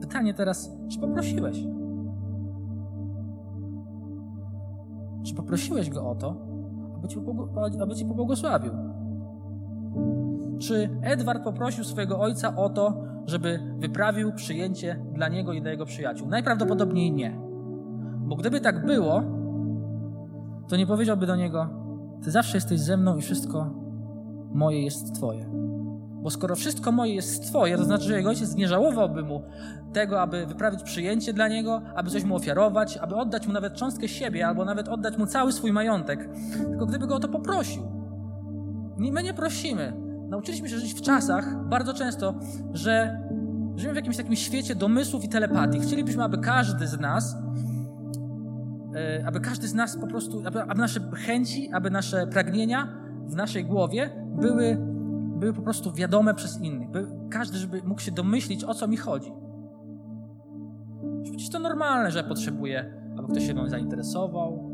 Pytanie 0.00 0.34
teraz, 0.34 0.76
czy 0.88 0.98
poprosiłeś? 0.98 1.64
Czy 5.22 5.34
poprosiłeś 5.34 5.90
Go 5.90 6.10
o 6.10 6.14
to, 6.14 6.36
aby 6.96 7.08
Ci, 7.08 7.18
aby 7.82 7.94
ci 7.94 8.04
pobłogosławił? 8.04 8.72
Czy 10.58 10.90
Edward 11.02 11.44
poprosił 11.44 11.84
swojego 11.84 12.20
ojca 12.20 12.56
o 12.56 12.68
to, 12.68 13.02
żeby 13.26 13.60
wyprawił 13.78 14.32
przyjęcie 14.32 15.04
dla 15.12 15.28
niego 15.28 15.52
i 15.52 15.60
dla 15.60 15.70
jego 15.70 15.84
przyjaciół? 15.84 16.28
Najprawdopodobniej 16.28 17.12
nie. 17.12 17.40
Bo 18.18 18.36
gdyby 18.36 18.60
tak 18.60 18.86
było, 18.86 19.22
to 20.68 20.76
nie 20.76 20.86
powiedziałby 20.86 21.26
do 21.26 21.36
niego: 21.36 21.68
Ty 22.22 22.30
zawsze 22.30 22.56
jesteś 22.56 22.80
ze 22.80 22.96
mną 22.96 23.16
i 23.16 23.20
wszystko 23.20 23.70
moje 24.52 24.82
jest 24.82 25.14
Twoje. 25.14 25.59
Bo 26.20 26.30
skoro 26.30 26.56
wszystko 26.56 26.92
moje 26.92 27.14
jest 27.14 27.46
Twoje, 27.46 27.76
to 27.76 27.84
znaczy, 27.84 28.04
że 28.04 28.16
jego 28.16 28.30
ojciec 28.30 28.54
nie 28.54 28.68
żałowałby 28.68 29.22
mu 29.22 29.42
tego, 29.92 30.20
aby 30.20 30.46
wyprawić 30.46 30.82
przyjęcie 30.82 31.32
dla 31.32 31.48
niego, 31.48 31.82
aby 31.94 32.10
coś 32.10 32.24
mu 32.24 32.36
ofiarować, 32.36 32.96
aby 32.96 33.16
oddać 33.16 33.46
mu 33.46 33.52
nawet 33.52 33.74
cząstkę 33.74 34.08
siebie, 34.08 34.46
albo 34.46 34.64
nawet 34.64 34.88
oddać 34.88 35.18
mu 35.18 35.26
cały 35.26 35.52
swój 35.52 35.72
majątek. 35.72 36.28
Tylko 36.70 36.86
gdyby 36.86 37.06
go 37.06 37.16
o 37.16 37.20
to 37.20 37.28
poprosił. 37.28 37.82
My 38.98 39.22
nie 39.22 39.34
prosimy. 39.34 39.92
Nauczyliśmy 40.28 40.68
się 40.68 40.78
żyć 40.78 40.94
w 40.94 41.00
czasach, 41.00 41.68
bardzo 41.68 41.94
często, 41.94 42.34
że 42.72 43.20
żyjemy 43.76 43.94
w 43.94 43.96
jakimś 43.96 44.16
takim 44.16 44.36
świecie 44.36 44.74
domysłów 44.74 45.24
i 45.24 45.28
telepatii. 45.28 45.80
Chcielibyśmy, 45.80 46.24
aby 46.24 46.38
każdy 46.38 46.86
z 46.86 47.00
nas 47.00 47.36
E, 48.94 49.26
aby 49.26 49.40
każdy 49.40 49.68
z 49.68 49.74
nas 49.74 49.96
po 49.96 50.06
prostu, 50.06 50.42
aby, 50.46 50.62
aby 50.62 50.80
nasze 50.80 51.00
chęci, 51.26 51.70
aby 51.72 51.90
nasze 51.90 52.26
pragnienia 52.26 52.88
w 53.26 53.34
naszej 53.34 53.64
głowie 53.64 54.10
były, 54.40 54.78
były 55.40 55.52
po 55.52 55.62
prostu 55.62 55.92
wiadome 55.92 56.34
przez 56.34 56.60
innych. 56.60 56.90
By 56.90 57.06
każdy, 57.30 57.58
żeby 57.58 57.82
mógł 57.82 58.00
się 58.00 58.12
domyślić, 58.12 58.64
o 58.64 58.74
co 58.74 58.88
mi 58.88 58.96
chodzi. 58.96 59.32
Przecież 61.22 61.48
to 61.48 61.58
normalne, 61.58 62.10
że 62.10 62.24
potrzebuję, 62.24 62.94
aby 63.18 63.28
ktoś 63.28 63.46
się 63.46 63.54
mną 63.54 63.68
zainteresował. 63.68 64.70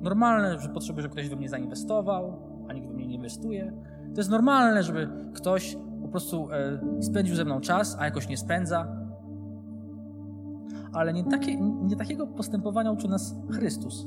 Normalne, 0.00 0.58
że 0.58 0.68
potrzebuję, 0.68 1.02
żeby 1.02 1.12
ktoś 1.12 1.28
we 1.28 1.36
mnie 1.36 1.48
zainwestował, 1.48 2.42
a 2.68 2.72
nikt 2.72 2.88
we 2.88 2.94
mnie 2.94 3.06
nie 3.06 3.14
inwestuje. 3.14 3.72
To 4.14 4.20
jest 4.20 4.30
normalne, 4.30 4.82
żeby 4.82 5.08
ktoś 5.34 5.76
po 6.02 6.08
prostu 6.08 6.48
e, 6.52 6.80
spędził 7.02 7.36
ze 7.36 7.44
mną 7.44 7.60
czas, 7.60 7.96
a 8.00 8.04
jakoś 8.04 8.28
nie 8.28 8.36
spędza 8.36 9.04
ale 10.94 11.12
nie, 11.12 11.24
takie, 11.24 11.60
nie 11.60 11.96
takiego 11.96 12.26
postępowania 12.26 12.92
uczy 12.92 13.08
nas 13.08 13.36
Chrystus. 13.50 14.06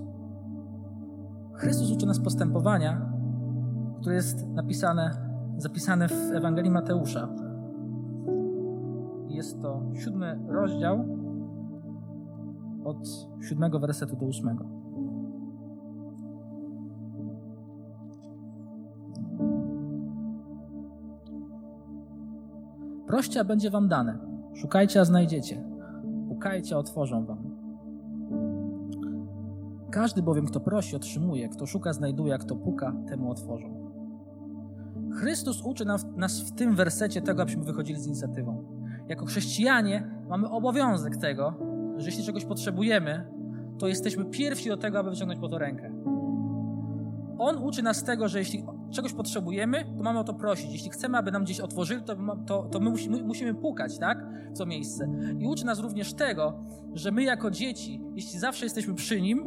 Chrystus 1.54 1.92
uczy 1.92 2.06
nas 2.06 2.20
postępowania, 2.20 3.12
które 4.02 4.16
jest 4.16 4.48
napisane, 4.48 5.27
zapisane 5.58 6.08
w 6.08 6.32
Ewangelii 6.32 6.72
Mateusza. 6.72 7.28
Jest 9.28 9.62
to 9.62 9.82
siódmy 9.94 10.40
rozdział 10.48 11.06
od 12.84 13.08
siódmego 13.42 13.80
wersetu 13.80 14.16
do 14.16 14.26
ósmego. 14.26 14.66
Proście, 23.08 23.40
a 23.40 23.44
będzie 23.44 23.70
wam 23.70 23.88
dane. 23.88 24.18
Szukajcie, 24.54 25.02
a 25.02 25.06
znajdziecie 25.06 25.64
Pukajcie, 26.28 26.78
otworzą 26.78 27.26
wam. 27.26 27.58
Każdy 29.92 30.22
bowiem, 30.22 30.46
kto 30.46 30.60
prosi, 30.60 30.96
otrzymuje, 30.96 31.50
kto 31.50 31.66
szuka, 31.66 31.94
znajduje, 31.94 32.34
a 32.34 32.38
kto 32.38 32.56
puka, 32.56 32.94
temu 33.08 33.32
otworzą. 33.32 33.87
Chrystus 35.18 35.62
uczy 35.62 35.86
nas 36.16 36.42
w 36.42 36.52
tym 36.52 36.76
wersecie 36.76 37.22
tego, 37.22 37.42
abyśmy 37.42 37.64
wychodzili 37.64 38.00
z 38.00 38.08
inicjatywą. 38.08 38.64
Jako 39.08 39.26
chrześcijanie 39.26 40.10
mamy 40.30 40.50
obowiązek 40.50 41.18
tego, 41.18 41.54
że 41.98 42.06
jeśli 42.06 42.24
czegoś 42.24 42.46
potrzebujemy, 42.46 43.28
to 43.80 43.88
jesteśmy 43.88 44.26
pierwsi 44.26 44.70
do 44.70 44.78
tego, 44.78 45.00
aby 45.00 45.10
wyciągnąć 45.10 45.40
po 45.40 45.50
to 45.50 45.58
rękę. 45.58 45.92
On 47.40 47.58
uczy 47.58 47.84
nas 47.84 48.04
tego, 48.04 48.28
że 48.28 48.40
jeśli 48.40 48.66
czegoś 48.92 49.14
potrzebujemy, 49.14 49.86
to 49.98 50.04
mamy 50.04 50.20
o 50.20 50.24
to 50.24 50.34
prosić. 50.34 50.72
Jeśli 50.72 50.90
chcemy, 50.90 51.18
aby 51.18 51.32
nam 51.32 51.44
gdzieś 51.44 51.60
otworzyli, 51.60 52.04
to, 52.04 52.16
to, 52.46 52.64
to 52.64 52.80
my 52.80 52.90
musimy, 52.90 53.24
musimy 53.24 53.54
pukać, 53.54 53.98
tak? 53.98 54.26
W 54.54 54.58
to 54.58 54.66
miejsce. 54.66 55.10
I 55.40 55.48
uczy 55.48 55.66
nas 55.66 55.80
również 55.80 56.14
tego, 56.14 56.64
że 56.94 57.12
my 57.12 57.24
jako 57.24 57.52
dzieci, 57.52 58.02
jeśli 58.16 58.40
zawsze 58.40 58.66
jesteśmy 58.66 58.94
przy 58.94 59.22
Nim, 59.22 59.46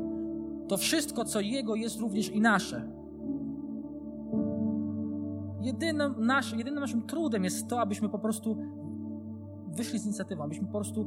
to 0.69 0.77
wszystko, 0.77 1.25
co 1.25 1.41
Jego, 1.41 1.75
jest 1.75 2.01
również 2.01 2.29
i 2.29 2.41
nasze. 2.41 3.00
Jedynym, 5.61 6.15
nasz, 6.19 6.53
jedynym 6.53 6.81
naszym 6.81 7.03
trudem 7.03 7.45
jest 7.45 7.69
to, 7.69 7.81
abyśmy 7.81 8.09
po 8.09 8.19
prostu 8.19 8.57
wyszli 9.69 9.99
z 9.99 10.05
inicjatywą, 10.05 10.45
abyśmy 10.45 10.67
po 10.67 10.73
prostu 10.73 11.07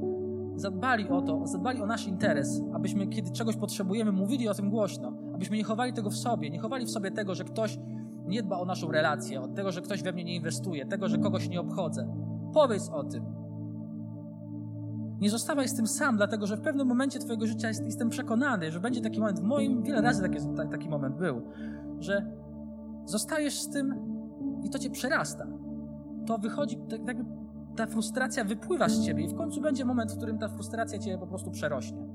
zadbali 0.55 1.09
o 1.09 1.21
to, 1.21 1.47
zadbali 1.47 1.81
o 1.81 1.85
nasz 1.85 2.07
interes, 2.07 2.61
abyśmy, 2.73 3.07
kiedy 3.07 3.31
czegoś 3.31 3.55
potrzebujemy, 3.55 4.11
mówili 4.11 4.49
o 4.49 4.53
tym 4.53 4.69
głośno, 4.69 5.13
abyśmy 5.35 5.57
nie 5.57 5.63
chowali 5.63 5.93
tego 5.93 6.09
w 6.09 6.15
sobie, 6.15 6.49
nie 6.49 6.59
chowali 6.59 6.85
w 6.85 6.89
sobie 6.89 7.11
tego, 7.11 7.35
że 7.35 7.43
ktoś 7.43 7.79
nie 8.27 8.43
dba 8.43 8.57
o 8.59 8.65
naszą 8.65 8.91
relację, 8.91 9.41
od 9.41 9.55
tego, 9.55 9.71
że 9.71 9.81
ktoś 9.81 10.03
we 10.03 10.11
mnie 10.11 10.23
nie 10.23 10.35
inwestuje, 10.35 10.85
tego, 10.85 11.07
że 11.07 11.17
kogoś 11.17 11.49
nie 11.49 11.61
obchodzę. 11.61 12.15
Powiedz 12.53 12.89
o 12.89 13.03
tym. 13.03 13.23
Nie 15.19 15.29
zostawaj 15.29 15.67
z 15.67 15.75
tym 15.75 15.87
sam, 15.87 16.17
dlatego 16.17 16.47
że 16.47 16.57
w 16.57 16.61
pewnym 16.61 16.87
momencie 16.87 17.19
Twojego 17.19 17.47
życia 17.47 17.67
jest, 17.67 17.85
jestem 17.85 18.09
przekonany, 18.09 18.71
że 18.71 18.79
będzie 18.79 19.01
taki 19.01 19.19
moment. 19.19 19.39
W 19.39 19.43
moim 19.43 19.83
wiele 19.83 20.01
razy 20.01 20.21
taki, 20.21 20.37
ta- 20.55 20.65
taki 20.65 20.89
moment 20.89 21.15
był, 21.15 21.41
że 21.99 22.31
zostajesz 23.05 23.61
z 23.61 23.69
tym 23.69 24.12
i 24.63 24.69
to 24.69 24.79
Cię 24.79 24.89
przerasta. 24.89 25.47
To 26.25 26.37
wychodzi, 26.37 26.77
tak 26.77 27.07
jakby 27.07 27.25
ta 27.75 27.85
frustracja 27.85 28.43
wypływa 28.43 28.89
z 28.89 29.05
Ciebie 29.05 29.23
i 29.23 29.27
w 29.27 29.35
końcu 29.35 29.61
będzie 29.61 29.85
moment, 29.85 30.11
w 30.11 30.17
którym 30.17 30.37
ta 30.37 30.47
frustracja 30.47 30.99
Cię 30.99 31.17
po 31.17 31.27
prostu 31.27 31.51
przerośnie. 31.51 32.07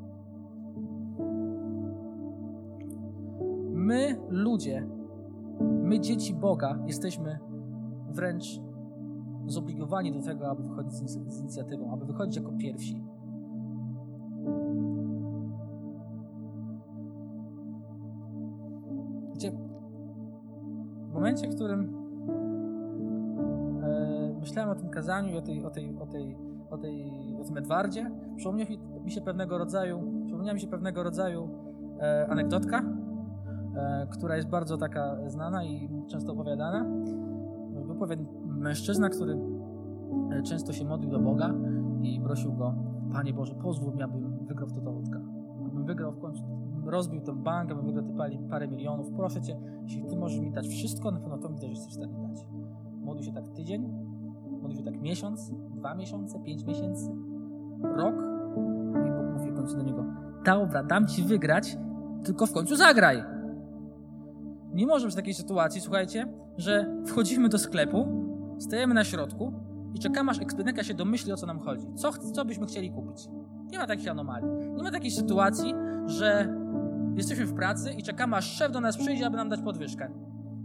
My, 3.72 4.16
ludzie, 4.28 4.88
my, 5.61 6.00
dzieci 6.00 6.34
Boga, 6.34 6.78
jesteśmy 6.87 7.38
wręcz 8.08 8.61
zobligowani 9.46 10.12
do 10.12 10.22
tego, 10.22 10.50
aby 10.50 10.62
wychodzić 10.62 10.92
z, 10.92 11.02
inic- 11.02 11.30
z 11.30 11.40
inicjatywą, 11.40 11.92
aby 11.92 12.06
wychodzić 12.06 12.37
jako 12.37 12.52
pierwsi. 12.52 13.04
W 21.08 21.12
momencie, 21.12 21.48
w 21.48 21.54
którym 21.54 21.97
myślałem 24.40 24.70
o 24.70 24.74
tym 24.74 24.88
kazaniu 24.88 25.38
o 25.38 25.42
tej, 25.42 25.64
o 25.64 25.70
tej, 25.70 25.96
o 25.98 26.07
tej, 26.07 26.37
o 26.70 26.79
tej, 26.79 27.12
o 27.40 27.44
tym 27.44 27.57
Edwardzie, 27.57 28.11
przypomniał 28.37 28.66
mi- 29.05 29.11
się 29.11 29.20
pewnego 29.20 29.59
rodzaju, 29.59 30.03
przypomniała 30.24 30.55
mi 30.55 30.61
się 30.61 30.66
pewnego 30.68 31.03
rodzaju 31.03 31.48
e, 32.01 32.27
anegdotka, 32.31 32.83
e, 33.77 34.07
która 34.11 34.37
jest 34.37 34.48
bardzo 34.48 34.77
taka 34.77 35.16
znana 35.27 35.64
i 35.64 35.88
często 36.07 36.33
opowiadana. 36.33 36.87
Był 37.87 37.94
pewien 37.96 38.27
mężczyzna, 38.46 39.09
który 39.09 39.38
e, 40.33 40.42
często 40.42 40.72
się 40.72 40.85
modlił 40.85 41.11
do 41.11 41.18
Boga 41.18 41.55
i 42.03 42.20
prosił 42.20 42.53
go, 42.53 42.74
Panie 43.12 43.35
Boże, 43.35 43.55
pozwól 43.55 43.94
mi, 43.94 44.03
abym 44.03 44.46
wygrał 44.46 44.68
w 44.68 44.72
totolotka. 44.72 45.20
Abym 45.66 45.85
wygrał 45.85 46.12
w 46.12 46.18
końcu, 46.18 46.42
rozbił 46.85 47.20
ten 47.20 47.42
bank, 47.42 47.72
abym 47.72 47.87
wygrał 47.87 48.05
te 48.05 48.48
parę 48.48 48.68
milionów. 48.68 49.11
Proszę 49.16 49.40
Cię, 49.40 49.57
jeśli 49.83 50.05
Ty 50.05 50.16
możesz 50.16 50.40
mi 50.40 50.51
dać 50.53 50.68
wszystko, 50.68 51.11
na 51.11 51.20
pewno 51.20 51.38
to 51.38 51.48
mi 51.48 51.59
też 51.59 51.70
jesteś 51.70 51.92
w 51.92 51.96
stanie 51.96 52.29
dać. 52.29 52.46
Modlił 53.01 53.24
się 53.24 53.33
tak 53.33 53.48
tydzień, 53.48 54.08
się 54.76 54.83
tak 54.83 55.00
miesiąc, 55.00 55.50
dwa 55.70 55.94
miesiące, 55.94 56.40
pięć 56.40 56.64
miesięcy, 56.64 57.11
rok 57.83 58.14
i 59.07 59.11
Bóg 59.11 59.38
mówi 59.38 59.50
w 59.50 59.54
końcu 59.54 59.76
do 59.76 59.83
niego, 59.83 60.04
dobra, 60.44 60.83
dam 60.83 61.07
Ci 61.07 61.22
wygrać, 61.22 61.78
tylko 62.24 62.46
w 62.46 62.52
końcu 62.52 62.76
zagraj. 62.76 63.24
Nie 64.72 64.87
może 64.87 65.07
być 65.07 65.14
takiej 65.14 65.35
sytuacji, 65.35 65.81
słuchajcie, 65.81 66.26
że 66.57 67.02
wchodzimy 67.07 67.48
do 67.48 67.59
sklepu, 67.59 68.07
stajemy 68.59 68.94
na 68.94 69.04
środku 69.04 69.52
i 69.94 69.98
czekamy, 69.98 70.31
aż 70.31 70.40
ekspedientka 70.40 70.85
się 70.85 70.94
domyśli, 70.94 71.33
o 71.33 71.37
co 71.37 71.46
nam 71.46 71.59
chodzi. 71.59 71.87
Co, 71.94 72.12
co 72.12 72.44
byśmy 72.44 72.66
chcieli 72.66 72.90
kupić. 72.90 73.28
Nie 73.72 73.78
ma 73.78 73.87
takich 73.87 74.09
anomalii. 74.09 74.48
Nie 74.76 74.83
ma 74.83 74.90
takiej 74.90 75.11
sytuacji, 75.11 75.74
że 76.07 76.54
jesteśmy 77.16 77.46
w 77.46 77.54
pracy 77.54 77.92
i 77.92 78.02
czekamy, 78.02 78.37
aż 78.37 78.52
szef 78.52 78.72
do 78.72 78.81
nas 78.81 78.96
przyjdzie, 78.96 79.26
aby 79.26 79.37
nam 79.37 79.48
dać 79.48 79.61
podwyżkę. 79.61 80.09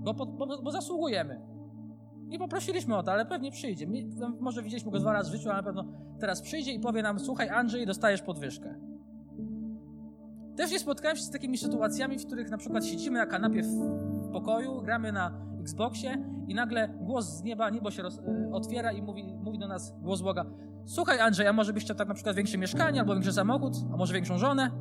Bo, 0.03 0.13
bo, 0.13 0.61
bo 0.63 0.71
zasługujemy. 0.71 1.52
Nie 2.27 2.39
poprosiliśmy 2.39 2.97
o 2.97 3.03
to, 3.03 3.11
ale 3.11 3.25
pewnie 3.25 3.51
przyjdzie. 3.51 3.87
Może 4.39 4.63
widzieliśmy 4.63 4.91
go 4.91 4.99
dwa 4.99 5.13
razy 5.13 5.31
w 5.31 5.33
życiu, 5.33 5.49
ale 5.49 5.57
na 5.57 5.63
pewno 5.63 5.85
teraz 6.19 6.41
przyjdzie 6.41 6.71
i 6.71 6.79
powie 6.79 7.03
nam, 7.03 7.19
słuchaj 7.19 7.49
Andrzej, 7.49 7.85
dostajesz 7.85 8.21
podwyżkę. 8.21 8.75
Też 10.55 10.71
nie 10.71 10.79
spotkałem 10.79 11.17
się 11.17 11.23
z 11.23 11.31
takimi 11.31 11.57
sytuacjami, 11.57 12.19
w 12.19 12.25
których 12.25 12.49
na 12.49 12.57
przykład 12.57 12.85
siedzimy 12.85 13.19
na 13.19 13.25
kanapie 13.25 13.63
w 13.63 14.31
pokoju, 14.31 14.81
gramy 14.81 15.11
na 15.11 15.31
Xboxie 15.59 16.25
i 16.47 16.55
nagle 16.55 16.89
głos 17.01 17.25
z 17.25 17.43
nieba, 17.43 17.69
niebo 17.69 17.91
się 17.91 18.03
roz, 18.03 18.17
y, 18.17 18.49
otwiera 18.51 18.91
i 18.91 19.01
mówi, 19.01 19.23
mówi 19.43 19.59
do 19.59 19.67
nas 19.67 19.93
głos 20.01 20.21
Boga 20.21 20.45
Słuchaj 20.85 21.19
Andrzej, 21.19 21.47
a 21.47 21.53
może 21.53 21.73
byś 21.73 21.83
chciał 21.83 21.95
tak 21.95 22.07
na 22.07 22.13
przykład 22.13 22.35
większe 22.35 22.57
mieszkanie, 22.57 22.99
albo 22.99 23.13
większy 23.13 23.33
samochód, 23.33 23.73
a 23.93 23.97
może 23.97 24.13
większą 24.13 24.37
żonę? 24.37 24.71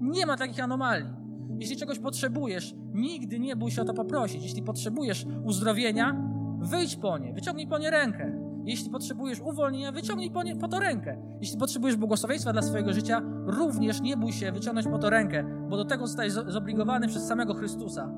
Nie 0.00 0.26
ma 0.26 0.36
takich 0.36 0.60
anomalii. 0.60 1.10
Jeśli 1.58 1.76
czegoś 1.76 1.98
potrzebujesz, 1.98 2.74
nigdy 2.92 3.40
nie 3.40 3.56
bój 3.56 3.70
się 3.70 3.82
o 3.82 3.84
to 3.84 3.94
poprosić. 3.94 4.42
Jeśli 4.42 4.62
potrzebujesz 4.62 5.26
uzdrowienia, 5.44 6.30
wyjdź 6.60 6.96
po 6.96 7.18
nie, 7.18 7.32
wyciągnij 7.32 7.66
po 7.66 7.78
nie 7.78 7.90
rękę. 7.90 8.32
Jeśli 8.64 8.90
potrzebujesz 8.90 9.40
uwolnienia, 9.40 9.92
wyciągnij 9.92 10.30
po, 10.30 10.42
nie, 10.42 10.56
po 10.56 10.68
to 10.68 10.80
rękę. 10.80 11.16
Jeśli 11.40 11.58
potrzebujesz 11.58 11.96
błogosławieństwa 11.96 12.52
dla 12.52 12.62
swojego 12.62 12.92
życia, 12.92 13.22
również 13.46 14.00
nie 14.00 14.16
bój 14.16 14.32
się 14.32 14.52
wyciągnąć 14.52 14.86
po 14.88 14.98
to 14.98 15.10
rękę, 15.10 15.44
bo 15.68 15.76
do 15.76 15.84
tego 15.84 16.06
zostajesz 16.06 16.34
zo- 16.34 16.50
zobligowany 16.50 17.08
przez 17.08 17.26
samego 17.26 17.54
Chrystusa. 17.54 18.12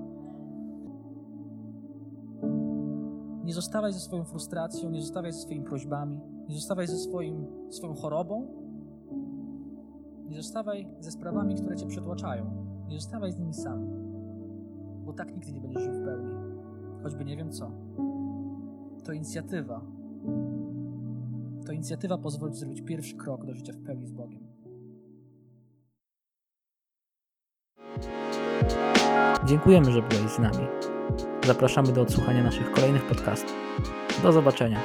Nie 3.44 3.54
zostawaj 3.54 3.92
ze 3.92 4.00
swoją 4.00 4.24
frustracją, 4.24 4.90
nie 4.90 5.00
zostawaj 5.00 5.32
ze 5.32 5.38
swoimi 5.38 5.64
prośbami, 5.64 6.20
nie 6.48 6.54
zostawaj 6.54 6.86
ze 6.86 6.96
swoim, 6.96 7.46
swoją 7.70 7.94
chorobą, 7.94 8.46
nie 10.28 10.36
zostawaj 10.36 10.88
ze 11.00 11.10
sprawami, 11.10 11.54
które 11.54 11.76
cię 11.76 11.86
przytłaczają. 11.86 12.44
Nie 12.88 12.94
zostawaj 13.00 13.32
z 13.32 13.38
nimi 13.38 13.54
sam, 13.54 13.86
bo 15.04 15.12
tak 15.12 15.32
nigdy 15.34 15.52
nie 15.52 15.60
będziesz 15.60 15.82
żył 15.82 15.92
w 15.94 16.04
pełni. 16.04 16.30
Choćby 17.02 17.24
nie 17.24 17.36
wiem 17.36 17.50
co. 17.52 17.70
To 19.04 19.12
inicjatywa. 19.12 19.80
To 21.66 21.72
inicjatywa 21.72 22.18
pozwoli 22.18 22.54
zrobić 22.54 22.82
pierwszy 22.82 23.16
krok 23.16 23.46
do 23.46 23.54
życia 23.54 23.72
w 23.72 23.84
pełni 23.86 24.06
z 24.06 24.12
Bogiem. 24.12 24.46
Dziękujemy, 29.46 29.92
że 29.92 30.02
byłeś 30.02 30.30
z 30.30 30.38
nami. 30.38 30.66
Zapraszamy 31.46 31.92
do 31.92 32.02
odsłuchania 32.02 32.42
naszych 32.42 32.72
kolejnych 32.72 33.06
podcastów. 33.06 33.56
Do 34.22 34.32
zobaczenia. 34.32 34.80